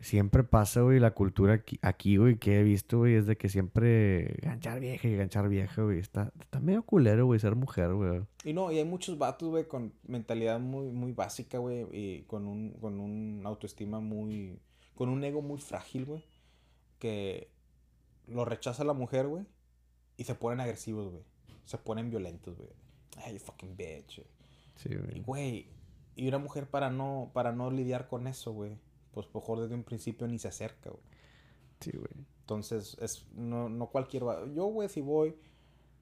[0.00, 3.48] Siempre pasa, güey, la cultura aquí, aquí, güey, que he visto, güey, es de que
[3.48, 5.98] siempre ganchar vieja y ganchar vieja, güey.
[5.98, 8.22] Está, está medio culero, güey, ser mujer, güey.
[8.44, 12.46] Y no, y hay muchos vatos, güey, con mentalidad muy, muy básica, güey, y con
[12.46, 14.58] un, con un autoestima muy,
[14.94, 16.24] con un ego muy frágil, güey,
[16.98, 17.50] que
[18.26, 19.44] lo rechaza la mujer, güey,
[20.16, 21.22] y se ponen agresivos, güey.
[21.64, 22.70] Se ponen violentos, güey.
[23.18, 24.16] Ay, you fucking bitch.
[24.20, 24.28] güey.
[24.76, 25.22] Sí, Y, güey.
[25.22, 25.66] güey,
[26.16, 28.76] y una mujer para no, para no lidiar con eso, güey,
[29.22, 31.02] pues mejor desde un principio ni se acerca, güey.
[31.80, 32.26] Sí, güey.
[32.40, 34.22] Entonces, es, no, no cualquier...
[34.54, 35.34] Yo, güey, si voy...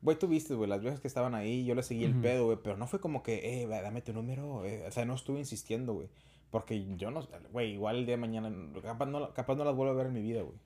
[0.03, 2.59] Güey, tú viste, güey, las viejas que estaban ahí, yo le seguí el pedo, güey,
[2.63, 5.95] pero no fue como que, eh, dame tu número, eh, o sea, no estuve insistiendo,
[5.95, 6.09] güey.
[6.51, 8.53] Porque yo no, güey, igual el día de mañana,
[8.83, 10.59] capaz no, capaz no las vuelvo a ver en mi vida, güey.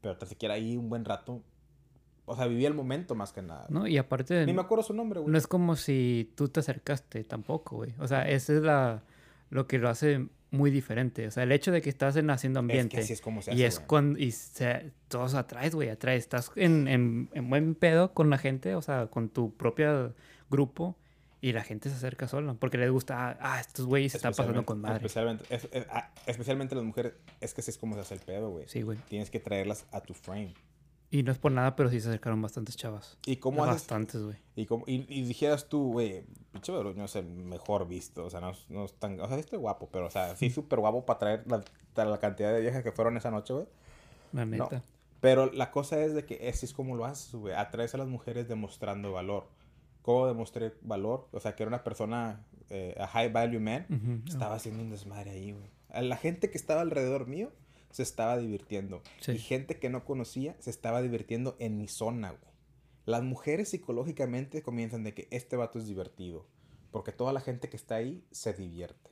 [0.00, 1.42] Pero tan siquiera ahí un buen rato,
[2.24, 3.66] o sea, viví el momento más que nada.
[3.68, 4.46] No, y aparte...
[4.46, 5.30] Ni me acuerdo su nombre, güey.
[5.30, 7.94] No es como si tú te acercaste tampoco, güey.
[8.00, 9.02] O sea, ese es la,
[9.52, 11.26] lo que lo hace muy diferente.
[11.26, 12.96] O sea, el hecho de que estás en haciendo Es ambiente.
[12.96, 13.86] que así es como se y hace, es güey.
[13.86, 14.18] cuando...
[14.18, 16.22] Y se, todos atraes, güey, atraes.
[16.24, 20.14] Estás en, en, en buen pedo con la gente, o sea, con tu propio
[20.50, 20.96] grupo.
[21.40, 22.54] Y la gente se acerca sola.
[22.54, 24.96] Porque les gusta, ah, estos güeyes se están pasando con madre.
[24.98, 28.20] Especialmente, es- es- ah, especialmente las mujeres, es que así es como se hace el
[28.20, 28.64] pedo, güey.
[28.68, 28.98] Sí, güey.
[29.08, 30.54] Tienes que traerlas a tu frame.
[31.12, 33.18] Y no es por nada, pero sí se acercaron bastantes chavas.
[33.26, 33.82] ¿Y cómo haces?
[33.82, 34.36] Bastantes, güey.
[34.56, 38.40] Y, como, y, y dijeras tú, güey, pinche no es el mejor visto, o sea,
[38.40, 41.18] no, no es tan, o sea, estoy guapo, pero, o sea, sí súper guapo para
[41.18, 41.62] traer la,
[42.06, 43.66] la cantidad de viejas que fueron esa noche, güey.
[44.32, 44.82] La neta.
[45.20, 48.08] Pero la cosa es de que así es como lo haces, güey, atraes a las
[48.08, 49.48] mujeres demostrando valor.
[50.00, 51.28] ¿Cómo demostré valor?
[51.32, 54.30] O sea, que era una persona, eh, a high value man, Ujú.
[54.32, 55.68] estaba haciendo un desmadre ahí, güey.
[55.90, 57.52] A La gente que estaba alrededor mío
[57.92, 59.02] se estaba divirtiendo.
[59.20, 59.32] Sí.
[59.32, 62.52] Y gente que no conocía se estaba divirtiendo en mi zona, güey.
[63.04, 66.46] Las mujeres psicológicamente comienzan de que este vato es divertido.
[66.90, 69.10] Porque toda la gente que está ahí se divierte.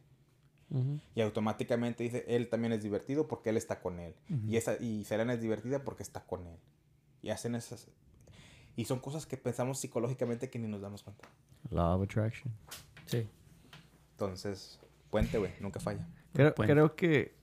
[1.16, 4.14] Y automáticamente dice, él también es divertido porque él está con él.
[4.46, 6.58] Y, esa, y Selena es divertida porque está con él.
[7.22, 7.88] Y hacen esas...
[8.76, 11.28] Y son cosas que pensamos psicológicamente que ni nos damos cuenta.
[11.70, 12.52] Law of Attraction.
[13.06, 13.28] Sí.
[14.12, 14.78] Entonces,
[15.10, 16.06] puente, güey, nunca falla.
[16.32, 17.34] Creo, creo que,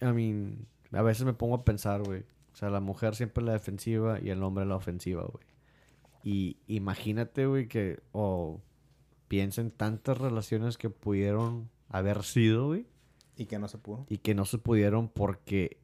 [0.00, 2.24] I mean, a veces me pongo a pensar, güey.
[2.52, 5.46] O sea, la mujer siempre la defensiva y el hombre la ofensiva, güey.
[6.24, 8.60] Y imagínate, güey, que, o
[9.28, 12.86] piensa en tantas relaciones que pudieron haber sido, güey,
[13.36, 14.06] Y que no se pudo.
[14.08, 15.78] y que no se pudieron porque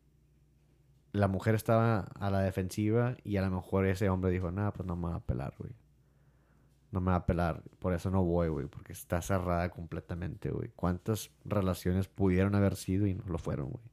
[1.13, 4.87] la mujer estaba a la defensiva y a lo mejor ese hombre dijo, nada, pues
[4.87, 5.73] no me va a pelar, güey.
[6.91, 10.71] No me va a pelar, por eso no voy, güey, porque está cerrada completamente, güey.
[10.75, 13.85] ¿Cuántas relaciones pudieron haber sido y no lo fueron, güey?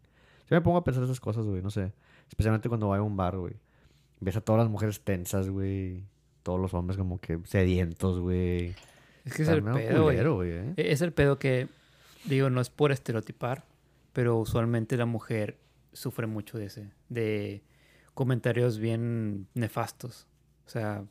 [0.50, 1.94] Yo me pongo a pensar esas cosas, güey, no sé.
[2.30, 3.54] Especialmente cuando voy a un bar, güey.
[4.20, 6.04] Ves a todas las mujeres tensas, güey.
[6.44, 8.76] Todos los hombres como que sedientos, güey.
[9.26, 10.16] Es que es el pedo, güey.
[10.16, 10.74] culero, güey, ¿eh?
[10.78, 11.68] E- Es el pedo que,
[12.26, 13.64] digo, no es por estereotipar,
[14.14, 15.58] pero usualmente la mujer
[15.94, 17.64] sufre mucho de ese, de
[18.14, 20.28] comentarios bien nefastos.
[20.66, 21.04] O sea,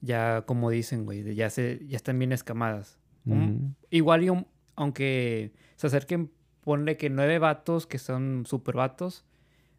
[0.00, 2.98] ya como dicen, güey, ya, se, ya están bien escamadas.
[3.24, 3.76] Un-.
[3.90, 6.30] Igual y un- aunque se acerquen,
[6.68, 9.24] ponle que nueve vatos que son super vatos,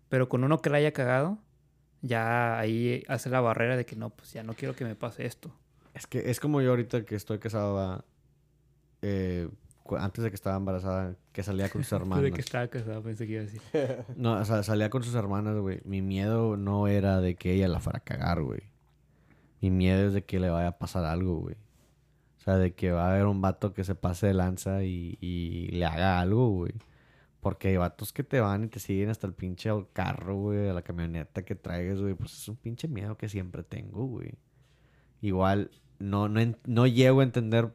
[0.10, 1.38] pero con uno que la haya cagado,
[2.02, 5.28] ya ahí hace la barrera de que no, pues ya no quiero que me pase
[5.28, 5.54] esto.
[5.93, 8.06] Es que es como yo ahorita que estoy casado, va,
[9.04, 9.47] eh,
[9.99, 12.23] antes de que estaba embarazada, que salía con sus hermanas.
[12.23, 13.62] De que estaba casado, pensé que iba a decir.
[14.15, 15.82] No, o sea, salía con sus hermanas, güey.
[15.86, 18.62] Mi miedo no era de que ella la fuera a cagar, güey.
[19.62, 21.56] Mi miedo es de que le vaya a pasar algo, güey.
[22.49, 25.67] Sea, de que va a haber un vato que se pase de lanza y, y
[25.67, 26.73] le haga algo, güey.
[27.41, 30.73] Porque hay vatos que te van y te siguen hasta el pinche carro, güey, a
[30.73, 32.13] la camioneta que traigas, güey.
[32.13, 34.33] Pues es un pinche miedo que siempre tengo, güey.
[35.21, 37.73] Igual, no, no, no llego a entender.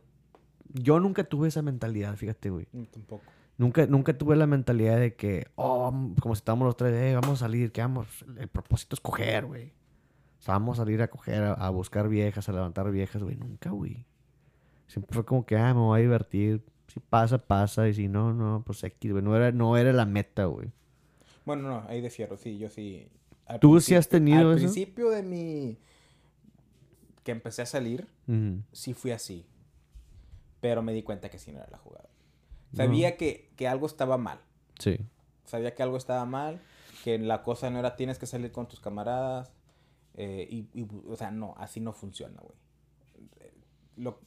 [0.73, 2.67] Yo nunca tuve esa mentalidad, fíjate, güey.
[2.91, 3.23] Tampoco.
[3.57, 7.41] Nunca, nunca tuve la mentalidad de que, oh, como si estábamos los tres, eh, vamos
[7.41, 9.69] a salir, que vamos, el propósito es coger, güey.
[10.41, 13.37] O sea, vamos a salir a coger, a, a buscar viejas, a levantar viejas, güey.
[13.37, 14.05] Nunca, güey.
[14.87, 16.63] Siempre fue como que, ah, me voy a divertir.
[16.89, 17.89] Si pasa, pasa.
[17.89, 19.23] Y si no, no, pues X, güey.
[19.25, 20.71] No era, no era la meta, güey.
[21.45, 23.09] Bueno, no, ahí de fierro, sí, yo sí.
[23.47, 24.65] Al ¿Tú sí has tenido Al eso?
[24.67, 25.79] principio de mi...
[27.23, 28.63] Que empecé a salir, Ujú.
[28.73, 29.47] sí fui así.
[30.61, 32.09] Pero me di cuenta que sí no era la jugada.
[32.75, 34.41] Sabía que, que algo estaba mal.
[34.79, 34.99] Sí.
[35.45, 36.61] Sabía que algo estaba mal.
[37.05, 39.53] Que la cosa no era tienes que salir con tus camaradas.
[40.17, 42.57] eh, y, y, o sea, no, así no funciona, güey.
[43.97, 44.21] Lo,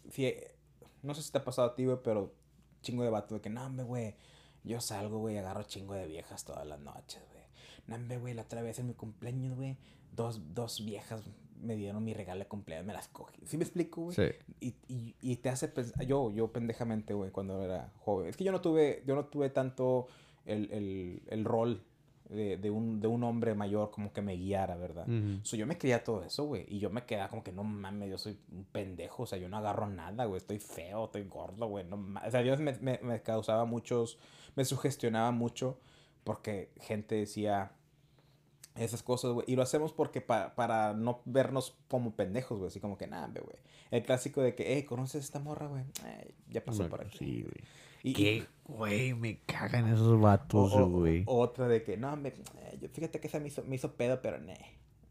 [1.03, 2.34] no sé si te ha pasado a ti, güey, pero
[2.82, 4.15] chingo de vato de que, no, hombre, güey,
[4.63, 7.43] yo salgo, güey, agarro chingo de viejas todas las noches, güey.
[7.88, 9.77] No, hombre, güey, la otra vez en mi cumpleaños, güey,
[10.12, 11.21] dos, dos viejas
[11.62, 13.45] me dieron mi regalo de cumpleaños, me las cogí.
[13.45, 14.15] ¿Sí me explico, güey?
[14.15, 14.23] Sí.
[14.60, 18.27] Y, y, y te hace pensar, yo, yo pendejamente, güey, cuando era joven.
[18.27, 20.08] Es que yo no tuve, yo no tuve tanto
[20.45, 21.84] el, el, el rol
[22.30, 25.08] de, de un, de un hombre mayor como que me guiara, ¿verdad?
[25.08, 25.40] Ujú.
[25.44, 26.66] So, yo me creía todo eso, güey.
[26.68, 29.24] Y yo me quedaba como que, no mames, yo soy un pendejo.
[29.24, 30.38] O sea, yo no agarro nada, güey.
[30.38, 31.86] Estoy feo, estoy gordo, güey.
[31.86, 34.20] No o sea, yo me, me, me causaba muchos...
[34.56, 35.80] Me sugestionaba mucho
[36.24, 37.72] porque gente decía
[38.76, 39.46] esas cosas, güey.
[39.48, 42.68] Y lo hacemos porque pa- para no vernos como pendejos, güey.
[42.68, 43.58] Así como que, nada, güey.
[43.90, 45.84] El clásico de que, hey, ¿conoces a esta morra, güey?
[46.50, 47.18] Ya pasó Bueno, por aquí.
[47.18, 47.54] Sí, güey.
[48.03, 48.45] Y- ¿Qué?
[48.65, 51.23] Güey, me cagan esos vatos, güey.
[51.25, 54.21] otra de que, no, me, eh, yo- fíjate que esa me hizo, me hizo pedo,
[54.21, 54.57] pero ne.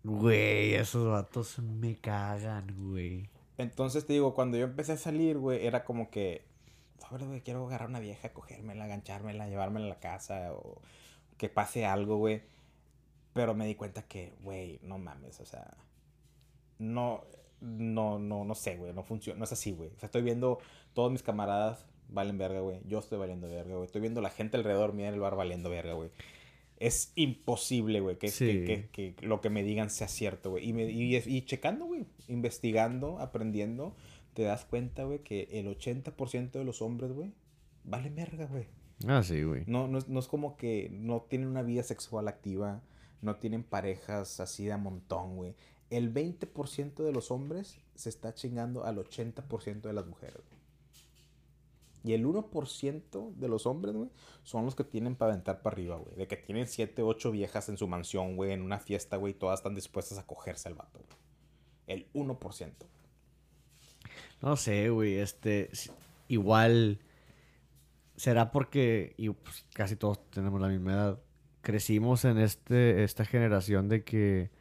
[0.04, 3.30] Güey, esos vatos me cagan, güey.
[3.58, 6.44] Entonces te digo, cuando yo empecé a salir, güey, era como que,
[7.08, 10.80] sobre, güey, quiero agarrar una vieja, cogérmela, aganchármela, llevármela a la casa o
[11.38, 12.42] que pase algo, güey.
[13.32, 15.76] Pero me di cuenta que, güey, no mames, o sea,
[16.78, 17.24] no,
[17.60, 19.88] no, no, no sé, güey, no funciona, no es así, güey.
[19.96, 20.58] O sea, estoy viendo
[20.94, 22.80] todos mis camaradas valen verga, güey.
[22.86, 23.86] Yo estoy valiendo verga, güey.
[23.86, 26.10] Estoy viendo la gente alrededor mía en el bar valiendo verga, güey.
[26.78, 28.64] Es imposible, güey, que, Sí.
[28.66, 30.68] que, que- que lo que me digan sea cierto, güey.
[30.68, 33.94] Y, me- y, y checando, güey, investigando, aprendiendo,
[34.34, 37.32] te das cuenta, güey, que el 80% de los hombres, güey,
[37.84, 38.66] valen verga, güey.
[39.06, 39.64] Ah, sí, güey.
[39.66, 42.82] No, no, es, no es como que no tienen una vida sexual activa,
[43.22, 45.54] no tienen parejas así de a montón, güey.
[45.88, 50.55] El 20% de los hombres se está chingando al 80% de las mujeres, güey.
[52.06, 54.08] Y el 1% de los hombres, güey,
[54.44, 56.14] son los que tienen para aventar para arriba, güey.
[56.14, 59.36] De que tienen 7, 8 viejas en su mansión, güey, en una fiesta, güey, y
[59.36, 61.18] todas están dispuestas a cogerse al vato, güey.
[61.88, 62.72] El 1%.
[64.40, 65.68] No sé, güey, este,
[66.28, 67.00] igual,
[68.14, 71.20] será porque, y pues, casi todos tenemos la misma edad,
[71.60, 74.52] crecimos en este, esta generación de que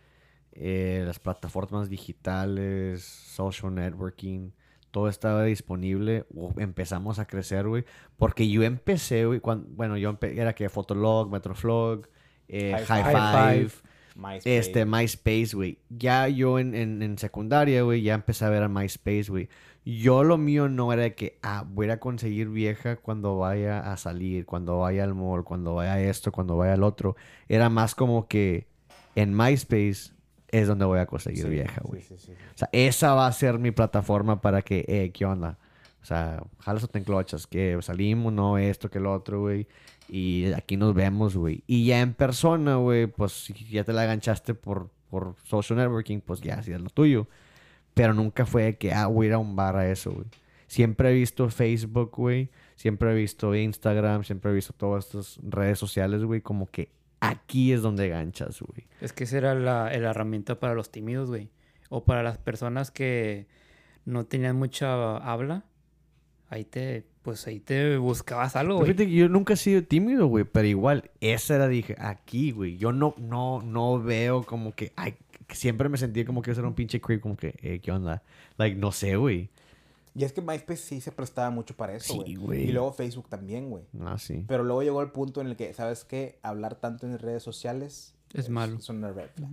[0.54, 4.50] eh, las plataformas digitales, social networking,
[4.96, 7.84] todo estaba disponible, empezamos a crecer, güey,
[8.16, 12.08] porque yo empecé, güey, cuando, bueno, yo empe- era que Fotolog, Metroflog,
[12.48, 13.70] eh, High High, Five.
[13.70, 13.72] Five,
[14.16, 14.58] MySpace.
[14.58, 15.80] este, MySpace, güey.
[15.90, 19.50] Ya yo en, en, en secundaria, güey, ya empecé a ver a MySpace, güey.
[19.84, 23.98] Yo lo mío no era de que, ah, voy a conseguir vieja cuando vaya a
[23.98, 27.18] salir, cuando vaya al mall, cuando vaya a esto, cuando vaya al otro.
[27.50, 28.66] Era más como que
[29.16, 30.15] en MySpace
[30.62, 32.02] es donde voy a conseguir Sí, vieja, güey.
[32.02, 32.32] sí, sí, sí.
[32.32, 35.58] O sea, esa va a ser mi plataforma para que, eh, ¿qué onda?
[36.02, 39.68] O sea, jalas o te enclochas, que salimos, no, esto, que lo otro, güey.
[40.08, 41.64] Y aquí nos vemos, güey.
[41.68, 46.20] Y ya en persona, güey, pues si ya te la aganchaste por, por social networking,
[46.22, 47.28] pues ya, sí es lo tuyo.
[47.94, 50.28] Pero nunca fue de que, ah, voy a ir a un bar a eso, güey.
[50.68, 52.50] Siempre he visto Facebook, güey.
[52.76, 57.72] Siempre he visto Instagram, siempre he visto todas estas redes sociales, güey, como que aquí
[57.74, 58.88] es donde ganchas, güey.
[59.02, 61.50] Es que esa era la, la herramienta para los tímidos, güey.
[61.90, 63.48] O para las personas que
[64.06, 65.66] no tenían mucha habla.
[66.50, 68.88] Ahí te, pues ahí te buscabas algo, güey.
[68.88, 72.78] Fíjate que yo nunca he sido tímido, güey, pero igual, esa era, dije, aquí, güey.
[72.78, 75.16] Yo no, no, no veo como que, ay,
[75.50, 78.24] siempre me sentí como que yo era un pinche creep, como que, eh, ¿qué onda?
[78.58, 79.50] Like, no sé, güey.
[80.18, 82.36] Y es que MySpace sí se prestaba mucho para eso, Sí, güey.
[82.36, 82.64] güey.
[82.70, 83.84] y luego Facebook también, güey.
[84.00, 84.46] Ah, sí.
[84.48, 86.40] Pero luego llegó el punto en el que, ¿sabes qué?
[86.42, 88.78] Hablar tanto en redes sociales Es malo.
[88.78, 89.52] Es una red flag.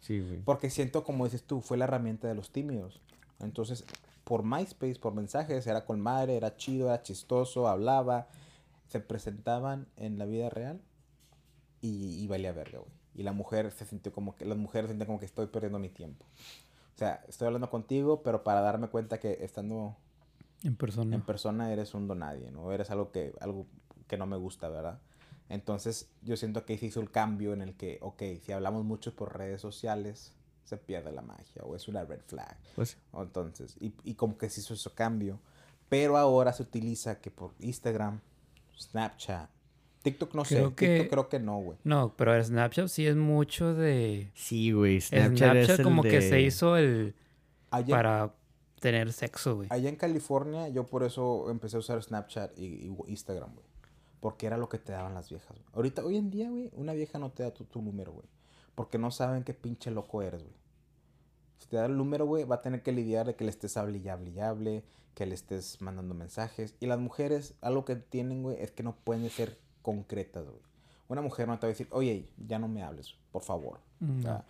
[0.00, 0.42] Sí, güey.
[0.42, 3.00] Porque siento, como dices tú, fue la herramienta de los tímidos.
[3.40, 3.84] Entonces,
[4.24, 8.28] por MySpace, por mensajes, era con madre, era chido, era chistoso, hablaba.
[8.88, 10.80] Se presentaban en la vida real
[11.80, 12.90] y, y valía verga, güey.
[13.14, 15.88] Y la mujer se sintió como que, las mujeres sentían como que estoy perdiendo mi
[15.88, 16.26] tiempo.
[16.96, 19.96] O sea, estoy hablando contigo, pero para darme cuenta que estando
[20.62, 21.14] En persona.
[21.14, 22.72] en persona eres un donadie, ¿no?
[22.72, 23.66] Eres algo que, algo
[24.06, 24.98] que no me gusta, ¿verdad?
[25.50, 28.82] Entonces, yo siento que ahí se hizo el cambio en el que, ok, si hablamos
[28.82, 30.32] mucho por redes sociales,
[30.64, 32.56] se pierde la magia o es una red flag.
[32.74, 35.38] Pues, O Entonces, y, y como que se hizo ese cambio.
[35.90, 38.20] Pero ahora se utiliza que por Instagram,
[38.76, 39.50] Snapchat,
[40.10, 41.78] TikTok no sé, Creo que- TikTok creo que no, güey.
[41.84, 44.30] No, pero el Snapchat sí es mucho de...
[44.34, 45.00] sí, güey.
[45.00, 47.14] Snapchat, Snapchat, es el como que de- se hizo el...
[47.70, 48.34] Allá, Para
[48.80, 49.68] tener sexo, güey.
[49.72, 53.66] allá en California, yo por eso empecé a usar Snapchat y, y Instagram, güey.
[54.20, 55.66] Porque era lo que te daban las viejas, güey.
[55.74, 58.26] Ahorita, hoy en día, güey, una vieja no te da tu, tu número, güey.
[58.74, 60.54] Porque no saben qué pinche loco eres, güey.
[61.58, 63.76] Si te da el número, güey, va a tener que lidiar de que le estés
[63.76, 66.74] hable y hable y hable, que le estés mandando mensajes.
[66.80, 70.60] Y las mujeres, algo que tienen, güey, es que no pueden ser concretas, güey.
[71.06, 73.78] Una mujer no te va a decir, oye, ya no me hables, por favor.
[74.00, 74.44] Mm, O sea,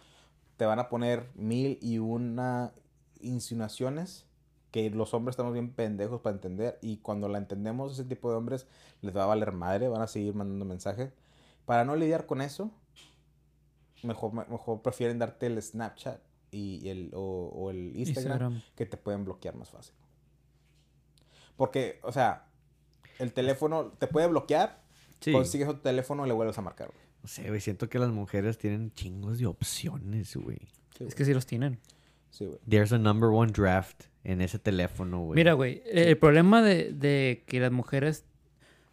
[0.56, 2.72] te van a poner mil y una
[3.20, 4.24] insinuaciones
[4.70, 8.36] que los hombres estamos bien pendejos para entender y cuando la entendemos ese tipo de
[8.36, 8.66] hombres
[9.02, 11.12] les va a valer madre, van a seguir mandando mensajes.
[11.66, 12.70] Para no lidiar con eso,
[14.02, 16.20] mejor, mejor prefieren darte el Snapchat
[16.50, 18.62] y el, o, o el Instagram, Instagram.
[18.74, 19.94] que te pueden bloquear más fácil.
[21.56, 22.46] Porque, o sea,
[23.18, 24.82] el teléfono te puede bloquear,
[25.26, 25.32] Sí.
[25.32, 26.88] consigues otro teléfono y le vuelves a marcar.
[26.88, 26.98] güey.
[27.22, 27.60] No sé, güey.
[27.60, 30.58] Siento que las mujeres tienen chingos de opciones, güey.
[30.96, 31.78] Sí, Es que sí los tienen.
[32.30, 32.58] Sí, güey.
[32.68, 35.36] There's a number one draft en ese teléfono, güey.
[35.36, 38.24] Mira, güey, el problema de, de que las mujeres...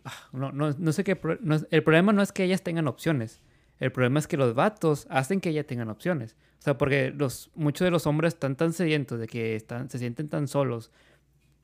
[0.06, 1.16] ah, No, no, no sé qué...
[1.16, 3.42] pro- no es- el problema no es que ellas tengan opciones.
[3.80, 6.36] El problema es que los vatos hacen que ellas tengan opciones.
[6.60, 10.00] O sea, porque los, muchos de los hombres están tan sedientos de que están, se
[10.00, 10.92] sienten tan solos,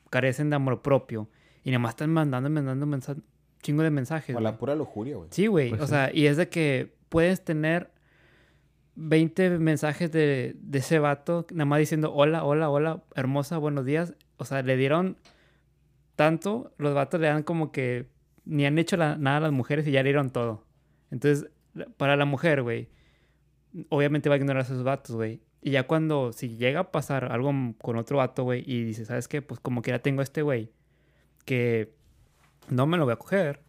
[0.10, 1.30] carecen de amor propio,
[1.64, 3.16] y nada más están mandando mandando mensa-
[3.62, 4.36] chingo de mensajes.
[4.36, 5.30] O la pura lujuria, güey.
[5.32, 5.70] Sí, güey.
[5.70, 5.92] Pues o sí.
[5.92, 7.92] sea, y es de que puedes tener
[8.96, 14.14] 20 mensajes de, de ese vato, nada más diciendo hola, hola, hola, hermosa, buenos días.
[14.38, 15.18] O sea, le dieron
[16.16, 18.08] tanto, los vatos le dan como que
[18.46, 20.66] ni han hecho la- nada a las mujeres y ya le dieron todo.
[21.12, 21.50] Entonces,
[21.98, 22.90] para la mujer, güey,
[23.90, 25.42] obviamente va a ignorar a esos vatos, güey.
[25.62, 29.28] Y ya cuando, si llega a pasar algo con otro vato, güey, y dice, ¿sabes
[29.28, 29.42] qué?
[29.42, 30.72] Pues como que ya tengo a este güey,
[31.46, 31.94] que
[32.70, 33.62] no me lo voy a coger,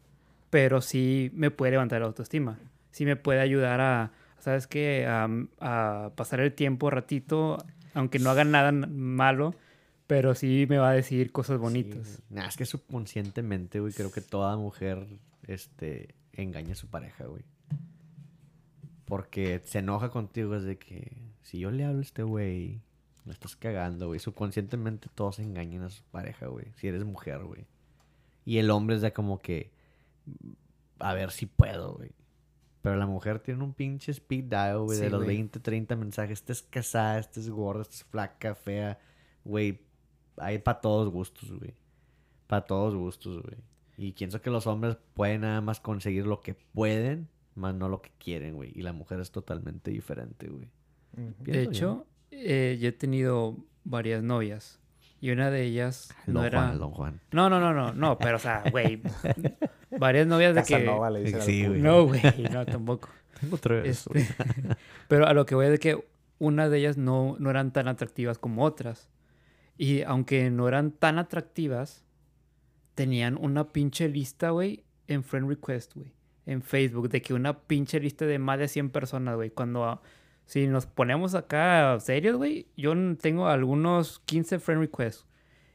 [0.51, 2.59] pero sí me puede levantar la autoestima.
[2.91, 5.07] Sí me puede ayudar a, ¿sabes qué?
[5.07, 5.29] A,
[5.61, 7.59] a pasar el tiempo ratito,
[7.95, 9.55] aunque no haga nada malo,
[10.07, 12.23] pero sí me va a decir cosas bonitas.
[12.31, 15.07] Nah, es que subconscientemente, güey, creo que toda mujer,
[15.47, 17.45] este, engaña a su pareja, güey.
[19.05, 22.81] Porque se enoja contigo es de que si yo le hablo a este güey,
[23.25, 24.21] me estás cagando, güey.
[24.21, 26.67] Subconscientemente todos engañan a su pareja, güey.
[26.77, 27.67] Si eres mujer, güey.
[28.45, 29.71] Y el hombre es de como que,
[30.99, 32.13] a ver si puedo, güey.
[32.83, 35.37] Pero la mujer tiene un pinche speed dial, güey, de los güey.
[35.37, 36.41] 20, 30 mensajes.
[36.41, 38.99] Esta es casada, esta es gorda, esta es flaca, fea.
[39.45, 39.81] Güey,
[40.39, 41.75] hay para todos gustos, güey.
[42.47, 43.59] Para todos gustos, güey.
[43.97, 48.01] Y pienso que los hombres pueden nada más conseguir lo que pueden, más no lo
[48.01, 48.73] que quieren, güey.
[48.75, 50.71] Y la mujer es totalmente diferente, güey.
[51.41, 54.80] De hecho, eh, yo he tenido varias novias.
[55.21, 56.63] Y una de ellas no Don era...
[56.63, 57.21] Juan, Don Juan.
[57.33, 59.03] No, no, no, no, no, pero o sea, güey,
[59.99, 60.75] varias novias de que...
[60.75, 61.81] Casanova le dicen al Sí, güey.
[61.81, 63.11] No, güey, no, tampoco.
[63.39, 64.07] Tengo tres.
[64.07, 64.27] Este,
[65.09, 66.05] pero a lo que voy es de que
[66.39, 69.11] una de ellas no, no eran tan atractivas como otras.
[69.77, 72.05] Y aunque no eran tan atractivas,
[72.95, 76.13] tenían una pinche lista, güey, en Friend Request, güey.
[76.47, 79.51] En Facebook, de que una pinche lista de más de 100 personas, güey.
[79.51, 80.03] Cuando, ah,
[80.51, 85.25] si nos ponemos acá serios, güey, yo tengo algunos 15 Friend Requests.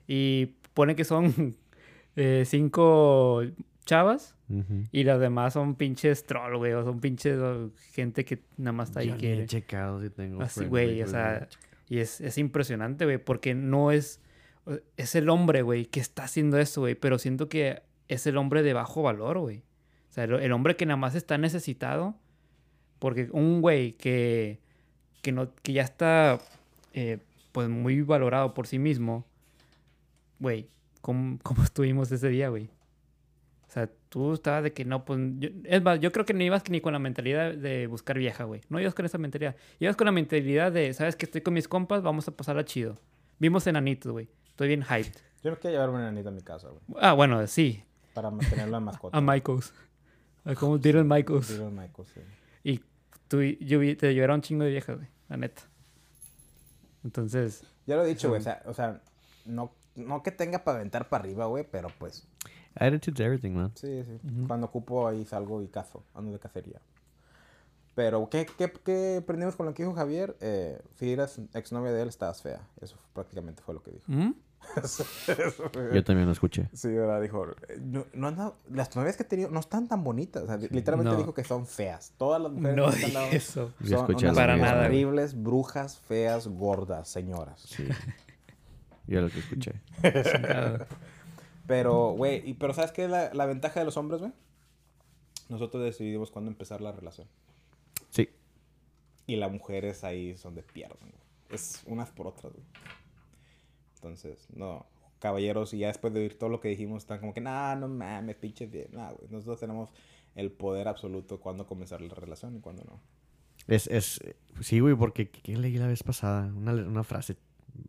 [0.05, 1.55] Y pone que son
[2.43, 3.43] 5
[3.85, 4.35] chavas.
[4.49, 4.83] Ujú.
[4.91, 6.73] Y las demás son pinches troll, güey.
[6.73, 9.43] O son pinches o, gente que nada más está ahí Yo que...
[9.43, 11.47] he checado si tengo Así, güey, o sea...
[11.87, 13.17] Y es, es impresionante, güey.
[13.17, 14.19] Porque no es...
[14.97, 16.95] Es el hombre, güey, que está haciendo eso, güey.
[16.95, 19.59] Pero siento que es el hombre de bajo valor, güey.
[20.09, 22.17] O sea, el, el hombre que nada más está necesitado.
[22.99, 24.64] Porque un güey que...
[25.25, 26.39] Que, no, que ya está...
[26.93, 27.17] eh,
[27.51, 29.25] pues muy valorado por sí mismo.
[30.39, 30.67] Güey,
[31.01, 32.69] ¿cómo, cómo estuvimos ese día, güey?
[33.67, 35.19] O sea, tú estabas de que no, pues...
[35.39, 38.43] yo- es más, yo creo que no ibas ni con la mentalidad de buscar vieja,
[38.43, 38.61] güey.
[38.69, 39.55] No ibas con esa mentalidad.
[39.79, 42.95] Ibas con la mentalidad de, ¿sabes que Estoy con mis compas, vamos a pasarla chido.
[43.39, 44.29] Vimos enanitos, güey.
[44.47, 45.13] Estoy bien hyped.
[45.43, 46.81] Yo no quiero llevarme una nanita a mi casa, güey.
[47.01, 47.83] Ah, bueno, sí.
[48.13, 49.17] Para mantenerla en mascota.
[49.17, 49.73] A Michaels.
[50.45, 51.49] A como Dylan Michaels.
[51.49, 52.21] Little Michael, sí.
[52.63, 52.79] Y
[53.27, 55.07] tú, yo te llevaron un chingo de viejas, güey.
[55.29, 55.63] La neta.
[57.03, 58.41] Entonces, Ya lo he dicho, güey.
[58.41, 59.01] O sea, o sea
[59.45, 62.27] no, no que tenga para aventar para arriba, güey, pero pues...
[62.75, 63.71] Attitude's everything, man.
[63.75, 64.19] Sí, sí.
[64.47, 66.03] Cuando ocupo ahí salgo y cazo.
[66.13, 66.81] Ando de cacería.
[67.95, 70.35] Pero, ¿qué, qué, qué aprendimos con lo que dijo Javier?
[70.41, 72.67] Eh, si eras exnovia de él, estabas fea.
[72.81, 74.03] Eso prácticamente fue lo que dijo.
[74.07, 74.35] ¿mm?
[75.93, 76.67] Yo también lo escuché.
[76.73, 77.21] Sí, ¿verdad?
[77.21, 80.43] Dijo, eh, no, no anda- las novias que he tenido no están tan bonitas.
[80.43, 81.17] O sea, literalmente No.
[81.17, 82.13] dijo que son feas.
[82.17, 83.73] Todas las mujeres no que están eso.
[83.83, 87.61] Son escuché unas Para nada, horribles, brujas, feas, gordas, señoras.
[87.61, 87.87] Sí.
[89.07, 89.73] Yo lo que escuché.
[91.67, 94.33] Pero, güey, y- pero ¿sabes qué es la, la ventaja de los hombres, güey?
[95.49, 97.27] Nosotros decidimos cuándo empezar la relación.
[98.09, 98.29] Sí.
[99.27, 101.13] Y las mujeres ahí es donde pierden, güey.
[101.49, 102.65] Es unas por otras, güey.
[104.07, 104.85] Entonces, no.
[105.19, 107.87] Caballeros, y ya después de oír todo lo que dijimos, están como que, nah, no
[107.87, 108.87] mames, pinche bien.
[108.91, 109.27] Nah, güey.
[109.31, 109.89] Nosotros tenemos
[110.35, 112.99] el poder absoluto cuando comenzar la relación y cuando no.
[113.67, 114.19] Es, es,
[114.61, 116.53] sí, güey, porque ¿qué leí la vez pasada?
[116.53, 117.37] Una, una frase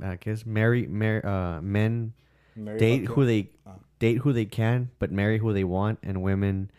[0.00, 2.14] ah, que es marry, mar- ah, men
[2.54, 3.78] date who they Ah.
[4.00, 6.70] date who they can, but marry who they want, and women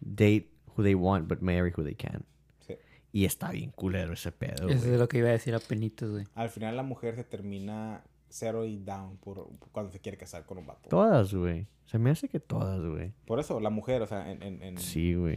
[0.00, 2.24] date who they want, but marry who they can.
[2.66, 2.76] Sí.
[3.12, 4.92] Y está bien culero ese pedo, Eso güey.
[4.94, 6.24] es lo que iba a decir a penitos, güey.
[6.34, 10.58] Al final la mujer se termina cero y down por, cuando se quiere casar con
[10.58, 10.88] un vato.
[10.88, 11.66] Todas, güey.
[11.86, 13.12] Se me hace que todas, güey.
[13.26, 15.36] Por eso, la mujer, o sea, en, en, en- Sí, güey.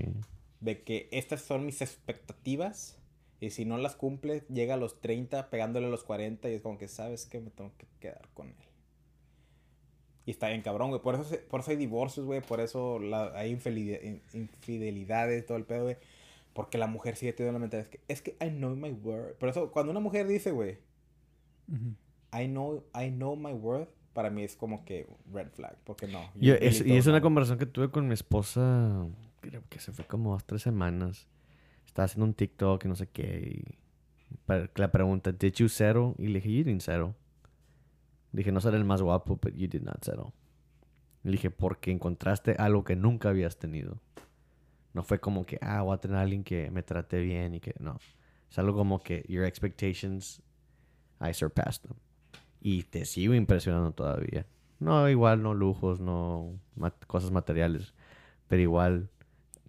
[0.60, 2.98] de que estas son mis expectativas
[3.40, 6.62] y si no las cumple, llega a los 30 pegándole a los 40 y es
[6.62, 8.56] como que sabes que me tengo que quedar con él.
[10.26, 11.02] Y está bien cabrón, güey.
[11.02, 12.42] Por eso, por eso hay divorcios, güey.
[12.42, 15.98] Por eso la- hay infidelidad- in- infidelidades, todo el pedo, güey.
[16.54, 17.88] Porque la mujer sigue teniendo la mentalidad.
[17.88, 19.36] Es que, es que I know my word.
[19.36, 20.78] Por eso, cuando una mujer dice, güey,
[21.72, 21.96] Ujú.
[22.34, 25.78] I know, I know my worth, para mí es como que red flag.
[25.84, 26.20] Porque no.
[26.36, 29.08] Yo- es- y es una conversación que tuve con mi esposa,
[29.42, 31.28] creo que se fue como dos, tres semanas.
[31.86, 33.64] Estaba haciendo un TikTok y no sé qué.
[34.48, 36.14] Y la pregunta, ¿Did you settle?
[36.18, 37.14] Y le dije, You didn't settle.
[38.32, 40.32] Dije, no seré el más guapo, but you did not settle.
[41.24, 43.98] Le dije, porque encontraste algo que nunca habías tenido.
[44.94, 47.60] No fue como que, ah, voy a tener a alguien que me trate bien y
[47.60, 47.98] que no.
[48.50, 50.42] Es algo como que your expectations,
[51.20, 51.98] I surpassed them.
[52.62, 54.46] Y te sigo impresionando todavía.
[54.80, 57.94] No, igual, no lujos, no mat- cosas materiales.
[58.48, 59.10] Pero igual,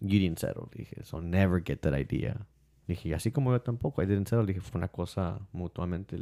[0.01, 0.65] you didn't settle.
[0.73, 2.47] Dije, so never get that idea.
[2.87, 4.47] Dije, así como yo tampoco, I didn't settle.
[4.47, 6.17] Dije, fue una cosa mutuamente.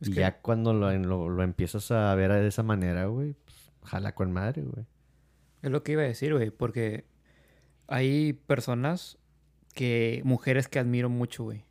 [0.00, 3.34] Es y que- ya cuando lo, lo, lo empiezas a ver de esa manera, güey,
[3.44, 4.86] pues, jala con madre, güey.
[5.62, 7.04] Es lo que iba a decir, güey, porque
[7.86, 9.18] hay personas
[9.74, 11.64] que, mujeres que admiro mucho, güey.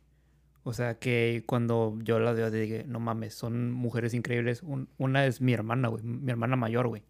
[0.62, 4.62] O sea, que cuando yo las veo, digo, no mames, son mujeres increíbles.
[4.62, 7.02] Un- una es mi hermana, güey, mi hermana mayor, güey.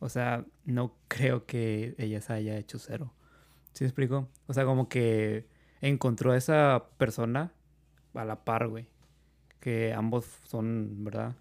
[0.00, 3.12] O sea, no creo que ella se haya hecho cero.
[3.72, 4.28] ¿Sí me explico?
[4.46, 5.46] O sea, como que
[5.80, 7.52] encontró a esa persona
[8.14, 8.88] a la par, güey.
[9.60, 11.34] Que ambos son, ¿verdad?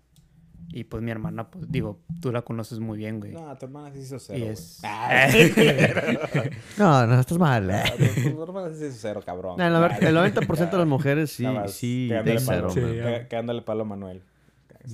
[0.69, 3.31] Y pues mi hermana, pues digo, tú la conoces muy bien, güey.
[3.33, 4.37] No, tu hermana sí se hizo cero.
[4.39, 4.53] Y güey.
[4.53, 5.27] es- Ah,
[6.77, 7.69] No, no, estás mal.
[7.69, 7.83] Eh.
[8.23, 9.57] tu, tu hermana sí se hizo cero, cabrón.
[9.57, 9.73] No, el
[10.15, 12.95] 90% de las mujeres sí, más sí, they settle, Sí, man.
[12.95, 13.19] ya.
[13.21, 14.23] Que- Quedándole palo a Manuel.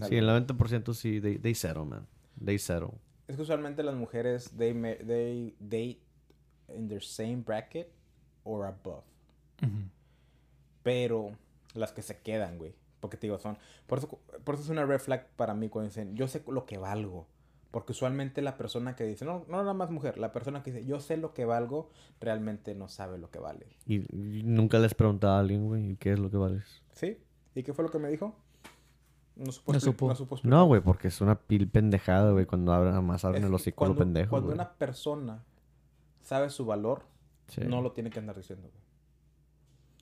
[0.08, 2.06] Sí, el 90% sí, they, they settle, man.
[2.44, 2.92] They settle.
[3.28, 6.00] Es que usualmente las mujeres, they, they date
[6.76, 7.88] in their same bracket
[8.44, 9.04] or above.
[10.84, 11.32] Pero
[11.74, 12.74] las que se quedan, güey.
[13.02, 13.58] Porque te digo, son...
[13.88, 14.08] Por eso,
[14.46, 17.28] por eso es una red flag para mí cuando dicen, yo sé lo que valgo.
[17.72, 20.86] Porque usualmente la persona que dice, no, no nada más mujer, la persona que dice,
[20.86, 21.90] yo sé lo que valgo,
[22.20, 23.66] realmente no sabe lo que vale.
[23.86, 26.82] Y, y nunca les preguntado a alguien, güey, ¿qué es lo que vales?
[26.94, 27.18] ¿Sí?
[27.56, 28.36] ¿Y qué fue lo que me dijo?
[29.38, 29.72] No supo.
[29.74, 30.08] No supo.
[30.10, 30.58] No, supo explicar.
[30.60, 33.78] No, güey, porque es una pil pendejada, güey, cuando abren, más abren Es el hocico
[33.78, 34.56] cuando, lo pendejo, Cuando güey.
[34.56, 35.44] una persona
[36.22, 37.04] sabe su valor,
[37.48, 37.62] Sí.
[37.66, 38.84] no lo tiene que andar diciendo, güey.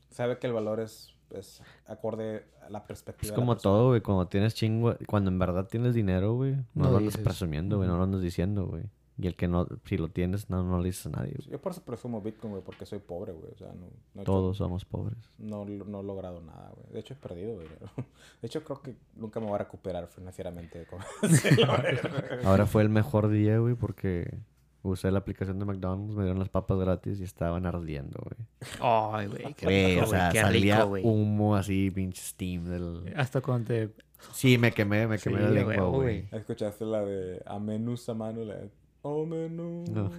[0.10, 3.22] Sabe que el valor es, es acorde a la perspectiva.
[3.24, 6.56] Es de la como todo, güey, cuando tienes chingo, cuando en verdad tienes dinero, güey,
[6.74, 8.84] no, No lo andas presumiendo, güey, no lo andas diciendo, güey.
[9.22, 11.50] Y el que no, si lo tienes, no, no le dices a nadie, güey.
[11.50, 13.52] Yo por eso presumo Bitcoin, güey, porque soy pobre, güey.
[13.52, 13.74] O sea, no,
[14.14, 15.18] no he hecho- Todos somos pobres.
[15.38, 16.94] no, no he logrado nada, güey.
[16.94, 17.86] De hecho, he perdido dinero.
[18.42, 20.86] De hecho, creo que nunca me voy a recuperar financieramente.
[20.86, 21.04] como-
[22.46, 24.38] Ahora fue el mejor día, güey, porque
[24.84, 28.48] usé la aplicación de McDonald's, me dieron las papas gratis y estaban ardiendo, güey.
[28.82, 31.04] Ay, güey, qué Güey, rico, o sea, qué salía rico, güey.
[31.06, 33.14] humo así, pinche steam del...
[33.16, 33.90] Hasta cuando te...
[34.34, 36.28] Sí, me quemé, me quemé Sí, la a lengua, güey.
[36.32, 38.44] ¿Escuchaste la de Amenu Samanu?
[38.46, 38.70] La de
[39.04, 40.12] Amenu, No.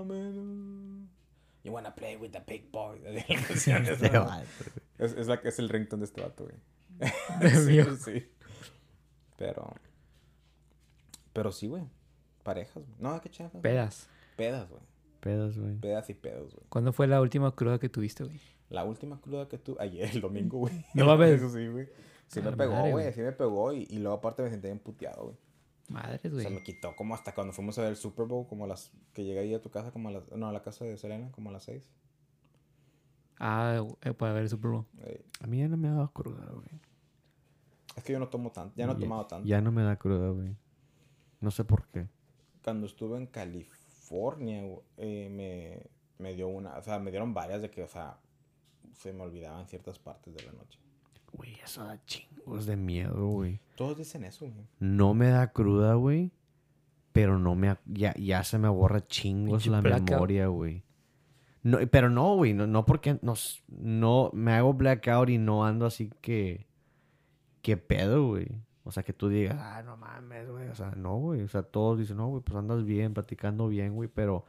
[0.00, 1.06] Amenu.
[1.62, 2.98] You wanna play with the big boy.
[3.00, 6.56] La canción esa, Este es, es, la, es el ringtone de este vato, güey.
[7.52, 7.96] Sí, mío.
[7.96, 8.26] sí.
[9.36, 9.74] Pero.
[11.34, 11.84] Pero sí, güey.
[12.54, 12.96] Parejas, güey.
[12.98, 13.60] No, qué chafa.
[13.60, 14.08] Pedas.
[14.36, 14.82] Pedas, güey.
[15.20, 15.76] Pedas, güey.
[15.76, 16.66] Pedas y pedos, güey.
[16.68, 18.40] ¿Cuándo fue la última cruda que tuviste, güey?
[18.70, 19.76] La última cruda que tú.
[19.78, 20.84] Ayer, el domingo, güey.
[20.94, 21.30] No mames.
[21.42, 21.88] Eso sí, güey.
[22.26, 22.92] Sí A me pegó, güey.
[22.92, 23.12] güey.
[23.12, 23.72] Sí me pegó.
[23.72, 25.36] Y, y luego, aparte, me sentí bien puteado, güey.
[25.88, 26.62] Madres, Se me güey.
[26.62, 28.92] quitó como hasta cuando fuimos a ver el Super Bowl, como a las.
[29.12, 30.30] Que llegué ahí a tu casa, como a las.
[30.32, 31.88] No, a la casa de Selena, como a las seis.
[33.38, 34.84] Ah, eh, para ver el Super Bowl.
[35.02, 36.68] Eh, A mí ya no me ha dado cruda, güey.
[37.96, 38.74] es que yo no tomo tanto.
[38.76, 39.46] Ya no he tomado tanto.
[39.48, 40.56] Ya no me da cruda, güey.
[41.40, 42.06] No sé por qué.
[42.62, 44.62] Cuando estuve en California,
[44.96, 45.90] eh, me,
[46.22, 46.76] me dio una.
[46.78, 48.18] O sea, me dieron varias de que, o sea,
[48.92, 50.78] se me olvidaban ciertas partes de la noche.
[51.32, 53.60] Güey, eso da chingos de miedo, güey.
[53.76, 54.66] Todos dicen eso, güey.
[54.80, 56.32] No me da cruda, güey.
[57.12, 57.76] Pero no me...
[57.86, 60.10] Ya, ya se me borra chingos Pinche la blackout.
[60.10, 60.84] memoria, güey.
[61.62, 62.52] No, pero no, güey.
[62.52, 63.18] No, no porque...
[63.22, 63.34] No,
[63.68, 64.30] no...
[64.32, 66.66] Me hago blackout y no ando así que...
[67.62, 68.48] ¿Qué pedo, güey?
[68.84, 69.56] O sea, que tú digas...
[69.58, 70.68] Ah, no mames, güey.
[70.68, 71.42] O sea, no, güey.
[71.42, 72.16] O sea, todos dicen...
[72.16, 74.08] No, güey, pues andas bien, platicando bien, güey.
[74.08, 74.44] Pero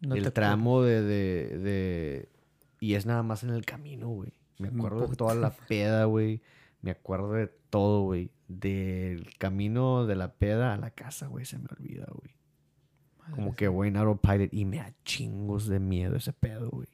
[0.00, 2.28] No el tramo de, de, de...
[2.80, 4.32] Y es nada más en el camino, güey.
[4.58, 6.42] Me acuerdo de toda la peda, güey.
[6.82, 8.30] Me acuerdo de todo, güey.
[8.48, 11.44] Del camino de la peda a la casa, güey.
[11.44, 12.34] Se me olvida, güey.
[13.34, 16.88] Como que voy en autopilot y me da chingos de miedo ese pedo, güey.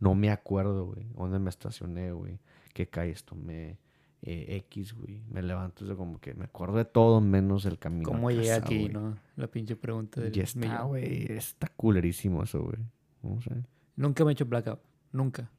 [0.00, 1.06] No me acuerdo, güey.
[1.14, 2.40] ¿Dónde me estacioné, güey?
[2.74, 3.78] ¿Qué calles tomé?
[4.24, 5.20] Eh, X, güey.
[5.30, 8.08] Me levanto, o como que me acuerdo de todo menos el camino.
[8.08, 8.92] a ¿Cómo llegué aquí, güey.
[8.92, 9.18] no?
[9.36, 11.32] La pinche pregunta del Ya está, güey.
[11.32, 12.78] Está culerísimo eso, güey.
[13.22, 13.50] No sé.
[13.96, 14.80] Nunca me he hecho blackout.
[15.10, 15.50] Nunca.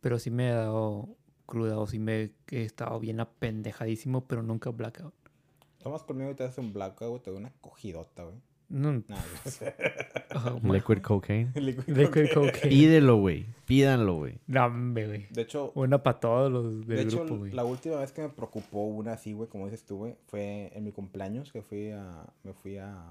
[0.00, 4.70] Pero sí me he dado cruda o sí me he estado bien apendejadísimo, pero nunca
[4.70, 5.14] blackout.
[5.78, 7.22] Tomas conmigo y te haces un blackout, güey.
[7.22, 8.36] Te doy una cogidota, güey.
[8.68, 9.16] No, Nah,
[10.34, 11.52] oh, Liquid cocaine.
[11.54, 12.52] liquid Liquid cocaine.
[12.52, 12.68] cocaine.
[12.68, 13.46] Pídelo, güey.
[13.64, 14.38] Pídanlo, güey.
[14.46, 15.26] No, hombre, güey.
[15.30, 17.52] De hecho, Una para todos los de del hecho grupo, güey.
[17.52, 20.84] la última vez que me preocupó una así, güey, como dices tú, güey, fue en
[20.84, 23.06] mi cumpleaños que fui a, me fui a,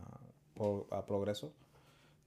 [0.91, 1.53] a Progreso,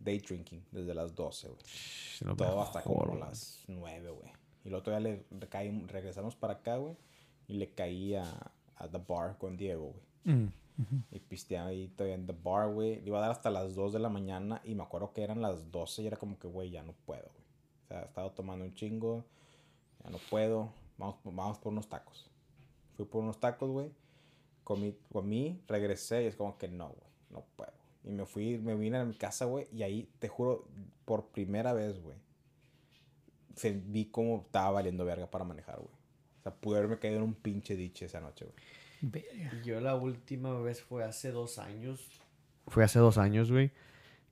[0.01, 2.37] day drinking, desde las 12, güey.
[2.37, 4.31] Todo hasta como las 9, güey.
[4.65, 6.97] Y luego todavía le recaí- regresamos para acá, güey,
[7.47, 8.25] y le caí a,
[8.77, 9.93] a The Bar con Diego,
[10.25, 10.37] güey.
[10.37, 10.49] Mm,
[10.79, 11.03] ujú.
[11.11, 13.01] Y pisteaba ahí todavía en The Bar, güey.
[13.01, 15.43] Le iba a dar hasta las 2 de la mañana y me acuerdo que eran
[15.43, 17.45] las 12 y era como que, güey, ya no puedo, güey.
[17.85, 19.25] O sea, estaba tomando un chingo,
[20.05, 20.73] ya no puedo.
[20.97, 22.31] Vamos, vamos por unos tacos.
[22.97, 23.91] Fui por unos tacos, güey.
[24.65, 27.73] Comí, comí, regresé y es como que no, güey, no puedo.
[28.05, 30.67] Y me fui, me vine a mi casa, güey, y ahí, te juro,
[31.05, 32.17] por primera vez, güey,
[33.87, 35.95] vi cómo estaba valiendo verga para manejar, güey.
[36.41, 38.57] O sea, pude haberme caído en un pinche diche esa noche, güey.
[39.01, 39.61] Verga.
[39.65, 42.01] Yo la última vez fue hace dos años.
[42.67, 43.71] Fue hace dos años, güey.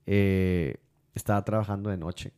[0.05, 0.77] Eh,
[1.15, 2.33] estaba trabajando de noche.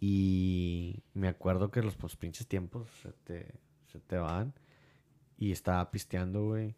[0.00, 3.54] Y me acuerdo que los pues, pinches tiempos se te,
[3.92, 4.54] se te van.
[5.38, 6.74] Y estaba pisteando, güey.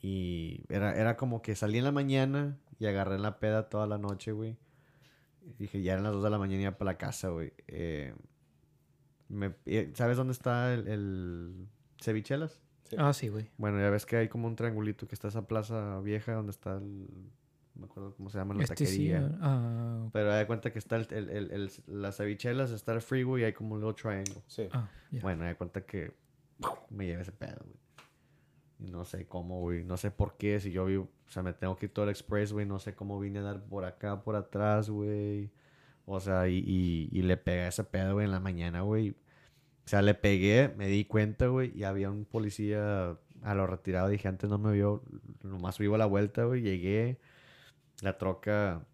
[0.00, 3.98] Y era, era como que salí en la mañana y agarré la peda toda la
[3.98, 4.56] noche, güey.
[5.58, 7.52] Dije, ya eran las 2 de la mañana y iba para la casa, güey.
[7.66, 8.14] Eh,
[9.28, 11.68] me- eh, ¿Sabes dónde está el, el
[12.00, 12.60] cevichelas?
[12.88, 12.96] Sí.
[12.98, 13.50] Ah, sí, güey.
[13.58, 16.76] Bueno, ya ves que hay como un triangulito que está esa plaza vieja donde está
[16.76, 17.06] el...
[17.74, 19.10] No me acuerdo cómo se llama la Este sí.
[19.10, 19.38] taquería.
[19.40, 21.70] Ah, Pero da cuenta que está el, el, el- el-
[22.02, 24.42] las cevichelas, está el freeway y hay como un little triangle.
[24.48, 24.68] Sí.
[24.72, 25.20] ah, ya.
[25.22, 26.12] Bueno, da cuenta que
[26.90, 27.76] me lleva ese pedo, güey.
[28.80, 29.84] Y no sé cómo, güey.
[29.84, 30.58] No sé por qué.
[30.60, 31.08] Si yo vivo...
[31.28, 32.64] O sea, me tengo que ir todo el express, güey.
[32.66, 35.50] No sé cómo vine a dar por acá, por atrás, güey.
[36.06, 39.14] O sea, y, y, y le pegué ese pedo, güey, en la mañana, güey.
[39.88, 44.08] O sea, le pegué, me di cuenta, güey, y había un policía a lo retirado.
[44.08, 45.02] Dije, antes no me vio,
[45.42, 46.60] nomás vivo a la vuelta, güey.
[46.60, 47.18] Llegué,
[48.02, 48.84] la troca,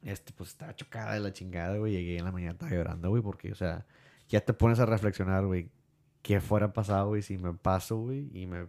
[0.00, 1.92] este, pues estaba chocada de la chingada, güey.
[1.92, 3.84] Llegué en la mañana, estaba llorando, güey, porque, o sea,
[4.30, 5.68] ya te pones a reflexionar, güey.
[6.22, 8.66] ¿Qué fuera pasado, güey, si me paso, güey, y me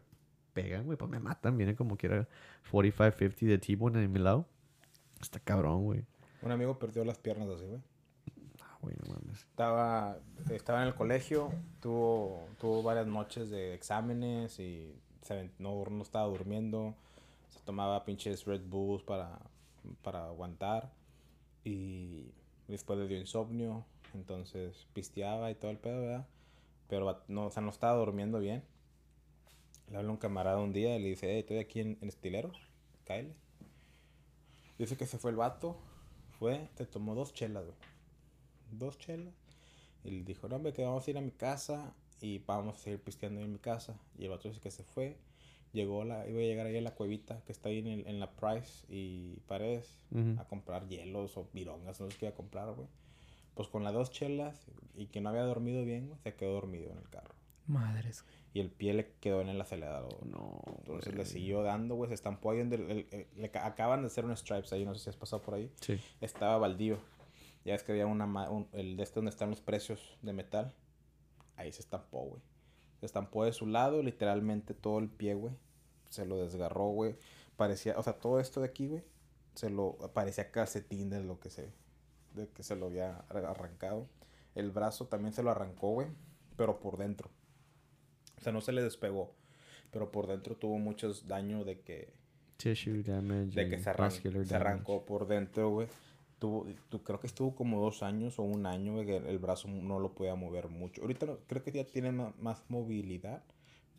[0.51, 0.97] pegan, güey?
[0.97, 2.27] Pues me matan, vienen como quiera
[2.69, 4.45] 45, 50 de T-Bone en mi lado.
[5.21, 6.03] Está cabrón, güey.
[6.41, 7.79] Un amigo perdió las piernas así, güey.
[9.33, 10.17] Estaba,
[10.49, 11.51] estaba en el colegio,
[11.81, 16.95] tuvo, tuvo varias noches de exámenes y se no, no estaba durmiendo.
[17.49, 19.39] Se tomaba pinches Red Bulls para,
[20.01, 20.91] para aguantar.
[21.63, 22.31] Y
[22.67, 23.85] después le dio insomnio.
[24.13, 26.27] Entonces pisteaba y todo el pedo, ¿verdad?
[26.87, 28.63] Pero no, o sea, no estaba durmiendo bien.
[29.89, 32.57] Le habla un camarada un día y le dice, hey, estoy aquí en, en Estileros.
[34.77, 35.77] Dice que se fue el vato,
[36.39, 37.90] fue, te tomó dos chelas, güey
[38.77, 39.33] dos chelas.
[40.03, 42.79] Y le dijo, no, hombre, que vamos a ir a mi casa y vamos a
[42.79, 43.95] seguir pisteando en mi casa.
[44.17, 45.17] Y el vato dice que se fue.
[45.73, 48.19] Llegó la, iba a llegar ahí a la cuevita que está ahí en, el- en
[48.19, 50.35] la Price y Paredes Ujú.
[50.39, 52.87] a comprar hielos o virongas, no sé qué iba a comprar, güey.
[53.55, 54.65] Pues con las dos chelas
[54.95, 57.35] y que no había dormido bien, güey, se quedó dormido en el carro.
[57.67, 58.35] Madres, güey.
[58.53, 60.25] Y el pie le quedó en el acelerador.
[60.25, 64.01] No, Entonces le siguió dando, güey, se estampó ahí donde el- el- le ca- acaban
[64.01, 65.97] de hacer un stripes ahí, no sé si has pasado por ahí Sí.
[66.19, 66.97] estaba baldío.
[67.65, 70.73] Ya ves que había una, un- el de este donde están los precios de metal.
[71.55, 72.41] Ahí se estampó, güey.
[72.99, 75.53] Se estampó de su lado, literalmente todo el pie, güey.
[76.09, 77.15] Se lo desgarró, güey.
[77.55, 79.03] Parecía, o sea, todo esto de aquí, güey.
[79.55, 81.69] Se lo, parecía calcetín de lo que se,
[82.33, 84.07] de que se lo había ar- arrancado.
[84.55, 86.07] El brazo también se lo arrancó, güey.
[86.57, 87.29] Pero por dentro.
[88.37, 89.33] O sea, no se le despegó.
[89.91, 92.13] Pero por dentro tuvo muchos daños de que
[92.57, 93.51] Tissue damage.
[93.51, 94.55] de que se, arran- se damage.
[94.55, 95.87] arrancó por dentro, güey.
[96.41, 99.99] Tuvo, tu- creo que estuvo como dos años o un año, que el brazo no
[99.99, 101.03] lo podía mover mucho.
[101.03, 103.43] Ahorita no- creo que ya tiene ma- más, movilidad,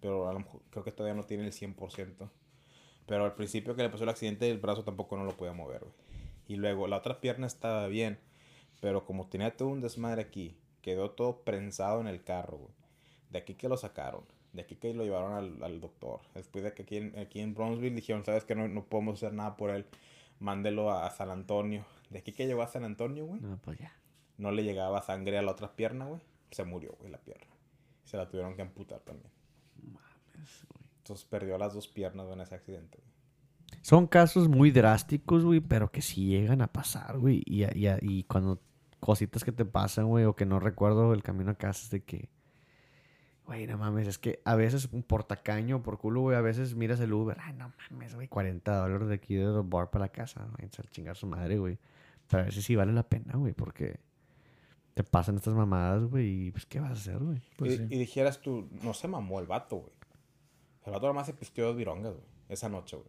[0.01, 2.29] pero a lo mejor creo que todavía no tiene el 100%.
[3.07, 5.83] Pero al principio que le pasó el accidente, el brazo tampoco no lo podía mover,
[5.83, 5.93] güey.
[6.49, 8.19] Y luego la otra pierna estaba bien,
[8.81, 12.73] pero como tenía todo un desmadre aquí, quedó todo prensado en el carro, güey.
[13.31, 16.21] De aquí que lo sacaron, de aquí que lo llevaron al, al doctor.
[16.35, 19.33] Después de que aquí en, aquí en Bronzeville dijeron, sabes que no, no podemos hacer
[19.33, 19.87] nada por él,
[20.41, 21.85] mándelo a, a San Antonio.
[22.13, 23.93] De aquí que llegó a San Antonio, güey, No, pues ya.
[24.39, 26.21] no le llegaba sangre a la otra pierna, güey.
[26.51, 27.47] Se murió, güey, la pierna.
[28.05, 29.31] Se la tuvieron que amputar también.
[30.99, 33.13] Entonces perdió las dos piernas güey, en ese accidente, güey.
[33.83, 37.43] Son casos muy drásticos, güey, pero que sí llegan a pasar, güey.
[37.47, 38.61] Y, y, y cuando
[39.01, 42.05] cositas que te pasan, güey, o que no recuerdo el camino a casa, es de
[42.05, 42.29] que,
[43.47, 47.01] güey, no mames, es que a veces por tacaño, por culo, güey, a veces miras
[47.01, 50.13] el Uber, ay, no mames, güey, 40 dólares de aquí de The Bar para la
[50.13, 51.79] casa, güey, a chingar su madre, güey.
[52.29, 53.99] Pero a veces sí vale la pena, güey, porque
[54.95, 57.41] te pasan estas mamadas, güey, y pues, ¿qué vas a hacer, güey?
[57.57, 57.87] Pues y, sí.
[57.91, 59.93] y dijeras tú, no se mamó el vato, güey.
[60.85, 63.09] El vato nada más se pisteó dos virongas, güey, esa noche, güey.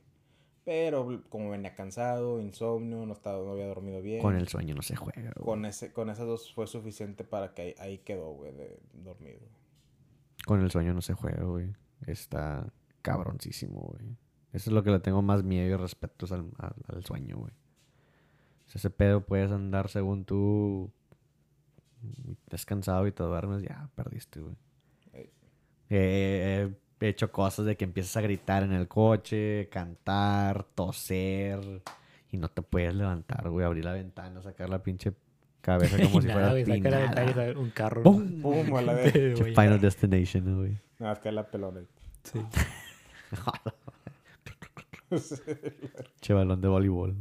[0.65, 4.21] Pero como venía cansado, insomnio, no, estaba, no había dormido bien.
[4.21, 5.45] Con el sueño no se juega, güey.
[5.45, 9.39] Con, ese, con esas dos fue suficiente para que ahí, ahí quedó, güey, de dormido.
[10.45, 11.73] Con el sueño no se juega, güey.
[12.05, 12.71] Está
[13.01, 14.17] cabroncísimo, güey.
[14.51, 17.37] Eso es lo que le tengo más miedo y respeto es al, al- al sueño,
[17.37, 17.53] güey.
[18.67, 20.91] Si ese pedo puedes andar según tú
[22.49, 24.55] descansado y te duermes, ya perdiste, güey.
[25.13, 25.31] Ey.
[25.89, 31.81] Eh, he hecho cosas de que empiezas a gritar en el coche, cantar, toser
[32.31, 33.65] y no te puedes levantar, güey.
[33.65, 35.13] Abrir la ventana, sacar la pinche
[35.63, 38.03] cabeza como si fuera saca la ventana un carro.
[38.03, 38.41] ¡Pum!
[38.41, 39.35] Pum, a la ya.
[39.35, 40.77] Final Destination, güey.
[40.99, 41.81] Nada, más que la pelona.
[42.23, 42.39] Sí.
[46.21, 47.15] Che balón de voleibol.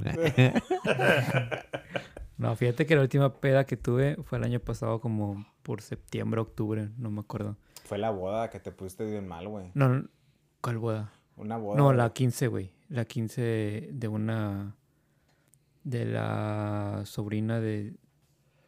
[2.38, 6.40] No, fíjate que la última peda que tuve fue el año pasado como por septiembre,
[6.40, 7.56] octubre, no me acuerdo.
[7.84, 9.70] Fue la boda que te pusiste bien mal, güey.
[9.74, 10.08] No, no,
[10.62, 11.12] ¿cuál boda?
[11.36, 11.76] Una boda.
[11.76, 12.72] No, la 15, güey.
[12.88, 14.74] La 15 de una...
[15.84, 17.94] De la sobrina de...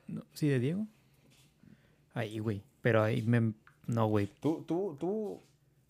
[0.06, 0.86] no, sí, de Diego.
[2.14, 2.62] Ahí, güey.
[2.80, 3.54] Pero ahí me...
[3.86, 4.26] No, güey.
[4.40, 5.42] Tú, tú, tú,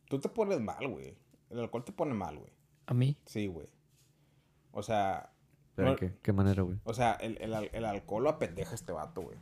[0.08, 1.16] tú te pones mal, güey.
[1.50, 2.50] El alcohol te pone mal, güey.
[2.86, 3.16] A mí.
[3.26, 3.68] Sí, güey.
[4.72, 5.32] O sea,
[5.74, 6.78] ¿Pero no- qué, qué manera, güey?
[6.84, 9.38] o sea, el, el, el alcohol lo apendeja a este vato, güey.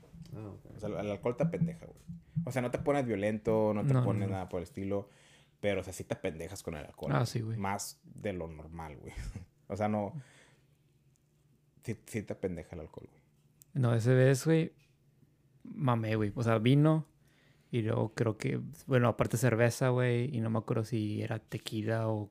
[0.74, 1.98] O sea, el alcohol te apendeja, güey.
[2.44, 4.34] O sea, no te pones violento, no te no, pones no.
[4.34, 5.08] nada por el estilo.
[5.60, 7.12] Pero, o sea, sí te pendejas con el alcohol.
[7.14, 7.56] Ah, sí, güey.
[7.56, 9.12] Más de lo normal, güey.
[9.68, 10.12] O sea, no...
[11.82, 13.21] Sí, sí te pendeja el alcohol, güey.
[13.74, 14.72] No, ese vez, güey,
[15.64, 16.32] mamé, güey.
[16.34, 17.06] O sea, vino
[17.70, 22.08] y luego creo que, bueno, aparte cerveza, güey, y no me acuerdo si era tequila
[22.08, 22.30] o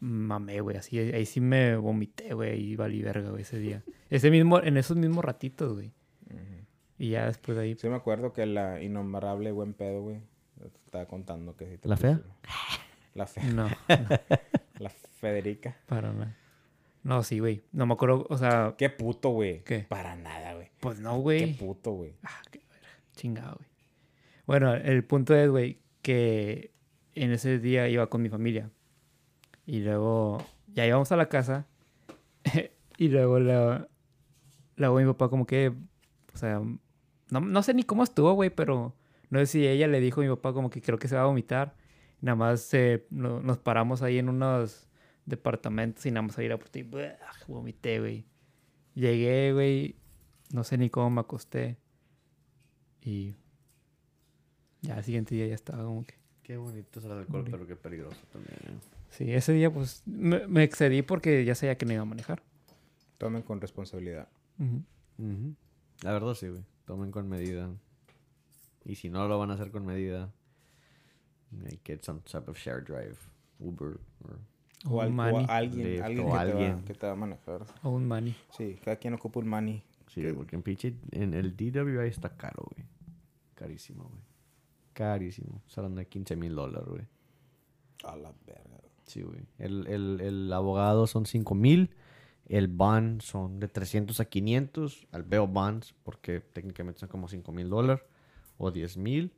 [0.00, 0.76] mamé, güey.
[0.76, 3.82] Así, ahí sí me vomité, güey, y valí verga, güey, ese día.
[4.10, 5.92] Ese mismo, en esos mismos ratitos, güey.
[6.98, 10.20] Y ya después de ahí, Sí me acuerdo que la innombrable buen pedo, güey,
[10.84, 12.20] estaba contando que sí te ¿La fea?
[13.14, 13.44] La fea.
[13.44, 13.76] no, no,
[14.78, 15.76] La Federica.
[15.86, 16.36] para nada.
[17.04, 17.62] No, sí, güey.
[17.70, 19.62] No me acuerdo, o sea, Qué puto, güey.
[19.62, 19.80] ¿Qué?
[19.88, 20.70] Para nada, güey.
[20.80, 21.54] pues no, Qué güey.
[21.54, 22.16] puto, güey.
[22.24, 22.88] Ah, qué verga.
[23.14, 23.68] Chingado, güey.
[24.46, 26.72] Bueno, el punto es, güey, que
[27.14, 28.70] en ese día iba con mi familia.
[29.66, 31.66] Y luego ya íbamos a la casa.
[32.98, 33.88] y luego la,
[34.76, 35.68] luego mi papá como que,
[36.32, 36.60] o sea,
[37.30, 38.94] no, no sé ni cómo estuvo, güey, pero
[39.30, 41.22] no sé si ella le dijo a mi papá como que creo que se va
[41.22, 41.74] a vomitar.
[42.20, 44.88] Nada más eh, no- nos paramos ahí en unos
[45.26, 46.88] departamentos y nada más a ir a por ti.
[47.46, 48.24] Vomité, güey.
[48.94, 49.96] Llegué, güey.
[50.52, 51.76] No sé ni cómo me acosté.
[53.02, 53.34] Y
[54.82, 56.14] ya al siguiente día ya estaba como que...
[56.42, 58.54] Qué bonito es el alcohol, pero qué peligroso también.
[58.64, 58.78] ¿eh?
[59.08, 62.42] Sí, ese día pues me, me excedí porque ya sabía que no iba a manejar.
[63.16, 64.28] Tomen con responsabilidad.
[66.02, 66.62] La verdad sí, güey.
[66.84, 67.70] Tomen con medida.
[68.84, 70.30] Y si no lo van a hacer con medida,
[71.64, 73.16] it some type of share drive,
[73.58, 74.38] Uber, or
[74.86, 75.46] O, O al- un o mani.
[75.48, 77.66] alguien, Lyft, alguien, o que, Te va, que te va a manejar.
[77.82, 78.34] O un mani.
[78.56, 79.82] Sí, cada quien ocupa un money.
[80.08, 82.86] Sí, porque en pinche, en el DWI está caro, güey.
[83.54, 84.20] Carísimo, güey.
[84.92, 85.60] Carísimo.
[85.66, 87.02] Salen de 15 mil dólares, güey.
[88.04, 88.62] A la verga.
[89.06, 89.40] Sí, güey.
[89.58, 91.90] El, el, el abogado son 5 mil.
[92.46, 95.06] El bond son de 300 a 500.
[95.12, 98.04] Al veo bonds, porque técnicamente son como 5 mil dólares
[98.58, 99.32] o 10 mil.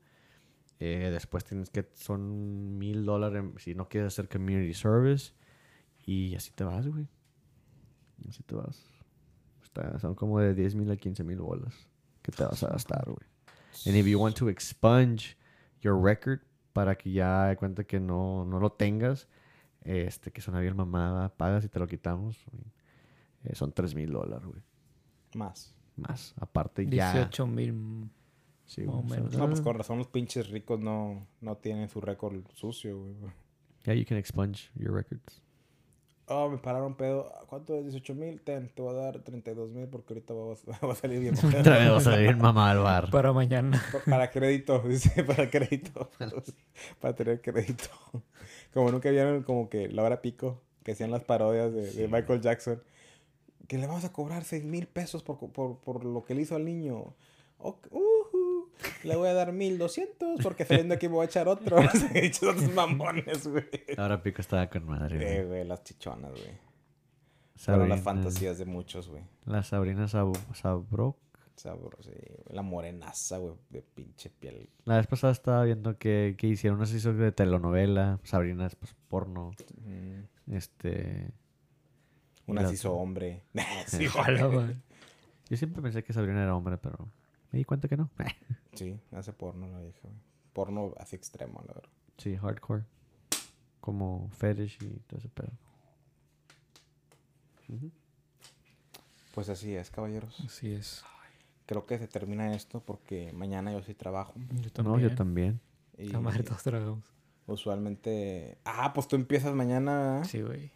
[0.79, 5.33] Eh, después tienes que, son mil dólares si no quieres hacer community service.
[6.05, 7.07] Y así te vas, güey.
[8.29, 8.83] Así te vas.
[9.62, 11.74] Está- son como de 10 mil a 15 mil bolas
[12.22, 13.27] que te vas a gastar, güey.
[13.87, 15.37] And if you want to expunge
[15.83, 16.41] your record
[16.72, 19.29] para que ya de cuenta que no, no lo tengas,
[19.83, 22.37] este, que suena bien mamada, pagas y te lo quitamos.
[23.45, 24.62] Eh, son 3 mil dólares, güey.
[25.35, 25.74] Más.
[25.97, 26.35] Más.
[26.41, 27.12] Aparte ya.
[27.12, 28.11] 18 mil.
[28.67, 29.33] Sí, más o güey, menos.
[29.33, 33.14] son- No, pues con razón los pinches ricos no, no tienen su récord sucio, güey.
[33.85, 35.43] Yeah, you can expunge your records.
[36.29, 37.33] Oh, me pararon pedo.
[37.47, 37.85] ¿Cuánto es?
[37.85, 38.41] 18 mil.
[38.41, 41.35] Ten, te voy a dar 32 mil porque ahorita va a, va salir bien.
[41.37, 43.11] Otra vez vas a ir mamá al bar.
[43.12, 43.81] Para mañana.
[43.93, 46.11] Pa- Para crédito, dice, para crédito.
[47.01, 47.89] para tener crédito.
[48.75, 52.41] Como nunca vieron como que la hora pico, que hacían las parodias de, de Michael
[52.41, 52.83] Jackson.
[53.69, 56.57] Que le vamos a cobrar 6 mil pesos por, por, por lo que le hizo
[56.57, 57.14] al niño.
[57.59, 58.16] Ujú,
[59.05, 61.77] Le voy a dar 1200 porque saliendo aquí me voy a echar otro.
[62.43, 63.64] Otros mamones, güey.
[63.97, 65.45] Ahora Pico estaba con madre, güey.
[65.47, 66.66] güey, las chichonas, güey.
[67.57, 69.22] Fueron las fantasías de muchos, güey.
[69.47, 71.16] La Sabrina Sab Sabrok.
[71.57, 72.55] Sabroso, sí, güey.
[72.55, 74.68] La morenaza, güey, de pinche piel.
[74.85, 78.20] La vez pasada estaba viendo que, que hicieron una sesión de telenovela.
[78.24, 79.53] Sabrina es pues, porno.
[79.83, 81.31] Mm, Este.
[82.47, 83.43] Una se hizo hombre.
[83.87, 84.77] sí, Ojalá, güey.
[85.49, 87.09] Yo siempre pensé que Sabrina era hombre, pero
[87.57, 88.11] me di cuenta que no.
[88.75, 90.15] Sí, hace porno la vieja, güey.
[90.53, 91.89] Porno así extremo, la verdad.
[92.19, 92.85] sí, hardcore.
[93.81, 95.53] Como fetish y todo ese pedo.
[99.35, 100.39] Pues así es, caballeros.
[100.41, 101.03] Así es.
[101.65, 104.35] Creo que se termina esto porque mañana yo sí trabajo.
[104.61, 104.95] Yo también.
[104.95, 105.61] No, yo también.
[105.97, 107.05] Y La madre todos trabajamos.
[107.47, 108.59] usualmente...
[108.65, 110.23] Ah, pues tú empiezas mañana.
[110.25, 110.71] Sí, güey.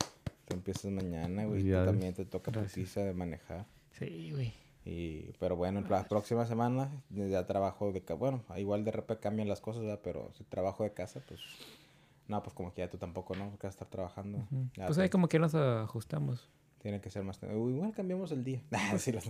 [0.47, 1.63] Tú empiezas mañana, güey.
[1.63, 3.67] Tú también te toca precisa de manejar.
[3.93, 4.55] Sí, güey.
[4.85, 8.15] Y, pero bueno, la próxima semana ya trabajo de casa.
[8.19, 10.01] Bueno, igual de repente cambian las cosas, ¿verdad?
[10.03, 11.41] pero si trabajo de casa, pues.
[12.29, 13.51] No, pues como que ya tú tampoco, ¿no?
[13.51, 14.47] Porque vas a estar trabajando.
[14.77, 16.49] Ya Pues ahí como que nos ajustamos.
[16.81, 17.41] Tiene que ser más.
[17.43, 18.63] Igual cambiamos el día.
[18.99, 19.21] Sí, lo-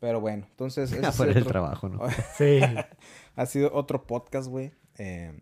[0.00, 0.92] Pero bueno, entonces.
[0.92, 2.00] ese del otro- trabajo, ¿no?
[2.36, 2.60] Sí.
[3.36, 4.72] ha sido otro podcast, güey.
[4.98, 5.40] Eh,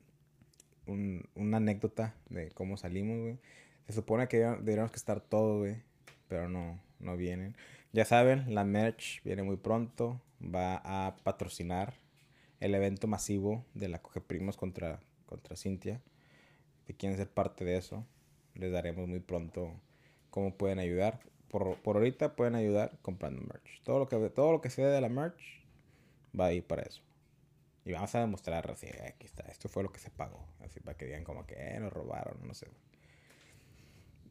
[0.86, 3.38] un- una anécdota de cómo salimos, güey.
[3.86, 5.82] Se supone que deberíamos deberíamos que estar todos, güey.
[6.28, 7.56] Pero no, no vienen.
[7.92, 10.20] Ya saben, la merch viene muy pronto.
[10.42, 11.94] Va a patrocinar
[12.60, 16.00] el evento masivo de la Coge Primos contra, contra Cintia.
[16.86, 18.06] Si quieren ser parte de eso,
[18.54, 19.72] les daremos muy pronto
[20.30, 21.20] cómo pueden ayudar.
[21.48, 23.82] Por, por ahorita pueden ayudar comprando merch.
[23.82, 25.64] Todo lo que todo lo que sea de la merch
[26.38, 27.02] va a ir para eso.
[27.84, 30.46] Y vamos a demostrar así, aquí está, esto fue lo que se pagó.
[30.60, 32.68] Así para que digan como que eh, nos robaron, no sé.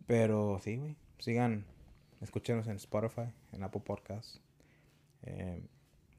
[0.07, 0.95] Pero sí, güey.
[1.17, 1.65] Sigan,
[2.21, 4.41] escúchenos en Spotify, en Apple Podcasts.
[5.23, 5.61] Eh,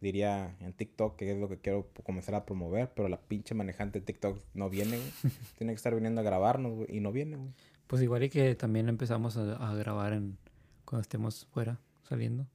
[0.00, 4.00] diría en TikTok, que es lo que quiero comenzar a promover, pero la pinche manejante
[4.00, 5.12] de TikTok no viene, güey.
[5.58, 7.52] Tiene que estar viniendo a grabarnos, güey, y no viene, güey.
[7.86, 10.38] Pues igual y que también empezamos a, a grabar en
[10.84, 12.46] cuando estemos fuera, saliendo.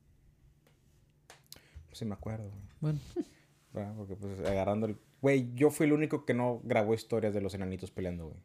[1.88, 2.62] Pues sí me acuerdo, güey.
[2.82, 3.00] Bueno,
[3.74, 3.94] ¿verdad?
[3.96, 4.98] Porque pues agarrando el...
[5.22, 8.40] Güey, yo fui el único que no grabó historias de los enanitos peleando, güey.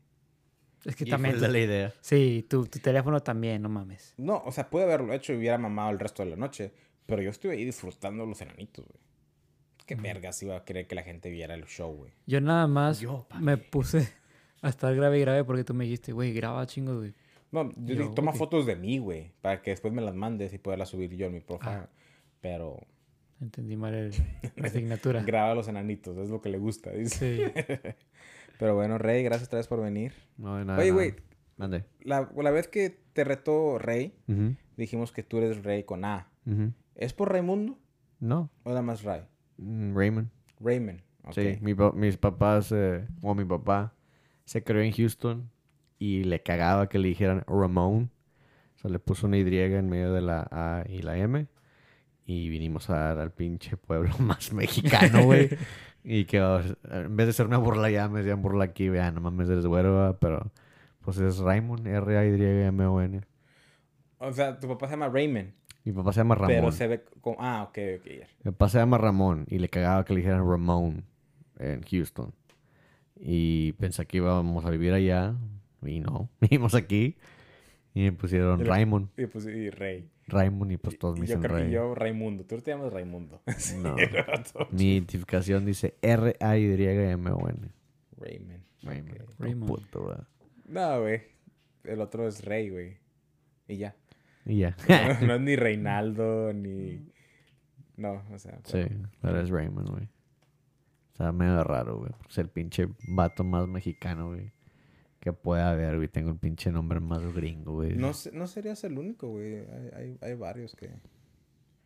[0.84, 1.36] Es que Y también...
[1.36, 1.92] fue la idea.
[2.00, 4.14] Sí, tu, tu teléfono también, no mames.
[4.16, 6.72] No, o sea, pude haberlo hecho y hubiera mamado el resto de la noche.
[7.06, 8.98] Pero yo estuve ahí disfrutando los enanitos, güey.
[9.86, 12.12] Qué vergas iba a querer que la gente viera el show, güey.
[12.26, 14.08] Yo nada más Yo, me puse
[14.62, 17.14] a estar grave y grave porque tú me dijiste, güey, graba chingos, güey.
[17.50, 18.36] No, yo, Yo, dije, toma ok.
[18.36, 19.32] fotos de mí, güey.
[19.40, 21.72] Para que después me las mandes y poderlas subir yo en mi profile.
[21.72, 21.88] Ah.
[22.40, 22.78] Pero
[23.40, 24.12] Entendí mal el-
[24.56, 25.22] la asignatura.
[25.24, 27.52] graba a los enanitos, es lo que le gusta, dice.
[27.54, 27.62] Sí.
[28.60, 30.12] Pero bueno, Rey, gracias otra vez por venir.
[30.36, 30.78] No, de nada.
[30.78, 31.14] Oye, güey,
[31.56, 31.84] Mande.
[32.02, 36.28] la, la vez que te retó Rey, Ujú, dijimos que tú eres Rey con A.
[36.46, 36.72] ujú.
[36.94, 37.78] ¿Es por Raimundo
[38.20, 39.22] No, o nada más Ray?
[39.56, 40.28] mm, Raymond.
[40.60, 41.00] Raymond.
[41.24, 41.32] ok.
[41.32, 43.94] Sí, mi mis papás, eh, o mi papá,
[44.44, 45.50] se crió en Houston
[45.98, 48.10] y le cagaba que le dijeran Ramón.
[48.76, 49.44] O sea, le puso una Y
[49.78, 51.46] en medio de la A y la M.
[52.24, 55.48] Y vinimos a dar al pinche pueblo más mexicano, güey.
[56.04, 58.88] y que o sea, en vez de ser una burla allá, me decían burla aquí,
[58.88, 60.18] vean, no mames, eres güero, ¿verdad?
[60.20, 60.50] pero
[61.02, 63.20] pues es Raymond, R-A-Y-M-O-N.
[64.18, 65.52] O sea, tu papá se llama Raymond.
[65.84, 66.48] Mi papá se llama Ramón.
[66.54, 67.36] Pero se ve como...
[67.40, 68.06] Ah, ok, ok.
[68.06, 68.26] ya.
[68.44, 71.04] Mi papá se llama Ramón y le cagaba que le dijeran Ramón
[71.58, 72.32] en Houston.
[73.18, 75.34] Y pensé que íbamos a vivir allá
[75.84, 77.16] y no, vivimos aquí.
[77.94, 80.06] Y me pusieron Y lo- Raymond, Y pues, y Rey.
[80.30, 81.72] Raymond y pues todos me Y yo dicen creo que Ray.
[81.72, 82.44] yo Raimundo.
[82.44, 83.42] Tú te llamas Raimundo.
[83.76, 83.96] No.
[84.70, 87.72] Mi identificación dice R-A-Y-M-O-N.
[88.18, 88.62] Raymond.
[88.82, 89.22] Raymond.
[89.38, 89.86] Raymond.
[90.66, 91.22] No, güey.
[91.84, 92.98] El otro es Rey, güey.
[93.68, 93.94] Y ya.
[94.44, 94.76] Y ya.
[94.88, 97.06] No, no es ni Reinaldo, ni...
[97.96, 98.58] No, o sea...
[98.64, 98.84] sí,
[99.20, 100.04] pero es Raymond, güey.
[101.12, 102.12] O sea, medio raro, güey.
[102.28, 104.52] Es el pinche vato más mexicano, güey.
[105.20, 106.08] Que pueda haber, güey.
[106.08, 107.94] Tengo el pinche nombre más gringo, güey.
[107.94, 109.58] No, se- no serías el único, güey.
[109.58, 110.88] Hay, hay, hay varios que...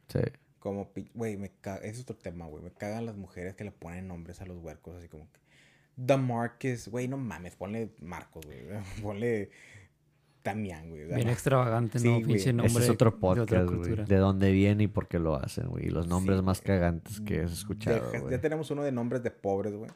[0.08, 0.20] Sí.
[0.60, 0.90] Como...
[1.14, 1.78] Güey, me caga...
[1.78, 2.62] Ese es otro tema, güey.
[2.62, 5.40] Me cagan las mujeres que le ponen nombres a los huercos así como que...
[6.06, 6.88] The Marcus.
[6.88, 7.56] Güey, no mames.
[7.56, 8.60] Ponle Marcos, güey.
[9.02, 9.50] Ponle...
[10.44, 11.06] Damián, güey.
[11.06, 11.32] Bien no.
[11.32, 12.14] extravagante, Sí, ¿no?
[12.16, 12.26] güey.
[12.26, 14.04] Pinche nombre Ese es otro de otra podcast, güey.
[14.04, 15.86] De dónde viene y por qué lo hacen, güey.
[15.86, 16.66] Y los nombres Sí, más güey.
[16.66, 18.30] cagantes que has escuchado, Ya, güey.
[18.30, 19.90] ya tenemos uno de nombres de pobres, güey.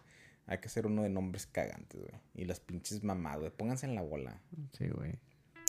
[0.49, 2.21] Hay que hacer uno de nombres cagantes, güey.
[2.35, 3.51] Y las pinches mamadas, güey.
[3.51, 4.41] Pónganse en la bola.
[4.73, 5.15] Sí, güey.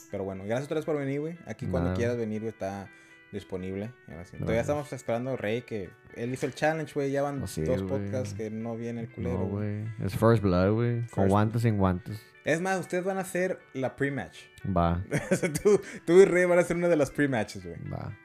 [0.09, 1.37] Pero bueno, gracias otra vez por venir, güey.
[1.45, 2.89] Aquí cuando quieras venir, güey, está
[3.31, 3.91] disponible.
[4.39, 7.11] Todavía estamos esperando a Rey, que él hizo el challenge, güey.
[7.11, 9.83] Ya van Así dos es, podcasts que no viene el culero, No, güey.
[10.03, 11.05] Es First Blood, güey.
[11.07, 12.19] Con guantes sin guantes.
[12.45, 14.39] es más, ustedes van a hacer la pre-match.
[14.65, 15.03] Va,
[15.61, 17.77] tú, tú y Rey van a hacer una de las pre-matches, güey.
[17.89, 18.17] va.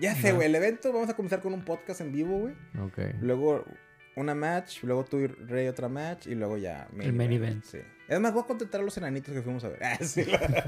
[0.00, 0.46] Ya sé, güey.
[0.46, 2.54] El evento vamos a comenzar con un podcast en vivo, güey.
[2.80, 2.98] Ok.
[3.20, 3.64] Luego
[4.18, 7.64] una match, luego tú y Rey otra match y luego ya El main event.
[7.64, 7.78] Sí.
[8.08, 9.80] Es más, voy a contratar a los enanitos que fuimos a ver.
[9.82, 10.24] Ah, sí.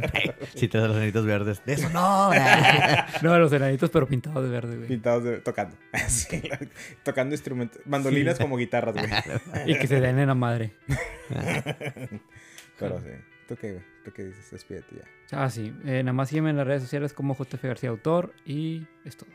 [0.55, 1.65] si te los anitos verdes.
[1.65, 2.31] De eso no.
[3.23, 4.89] No, los enanitos, pero pintados de verde, güey.
[4.89, 5.77] Pintados de, tocando.
[6.09, 6.43] Sí,
[7.03, 7.81] tocando instrumentos.
[7.87, 9.09] Mandolinas como guitarras, güey.
[9.67, 10.75] Y que se den en la madre.
[12.79, 13.11] Pero sí.
[13.49, 13.85] ¿Tú qué, güey?
[14.05, 14.51] ¿Tú qué dices?
[14.51, 15.05] Despídete ya.
[15.43, 15.75] Ah, sí.
[15.85, 19.31] Eh, nada más sígueme en las redes sociales como JF García Autor y es todo.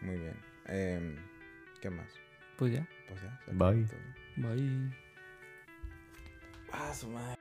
[0.00, 0.36] Muy bien.
[0.66, 1.16] Em,
[1.80, 2.06] ¿Qué más?
[2.56, 2.86] Pues ya.
[3.10, 3.38] Pues ya.
[3.52, 3.84] Bye.
[3.86, 4.00] todo.
[4.36, 4.94] Bye.
[6.72, 7.36] Ah, su madre.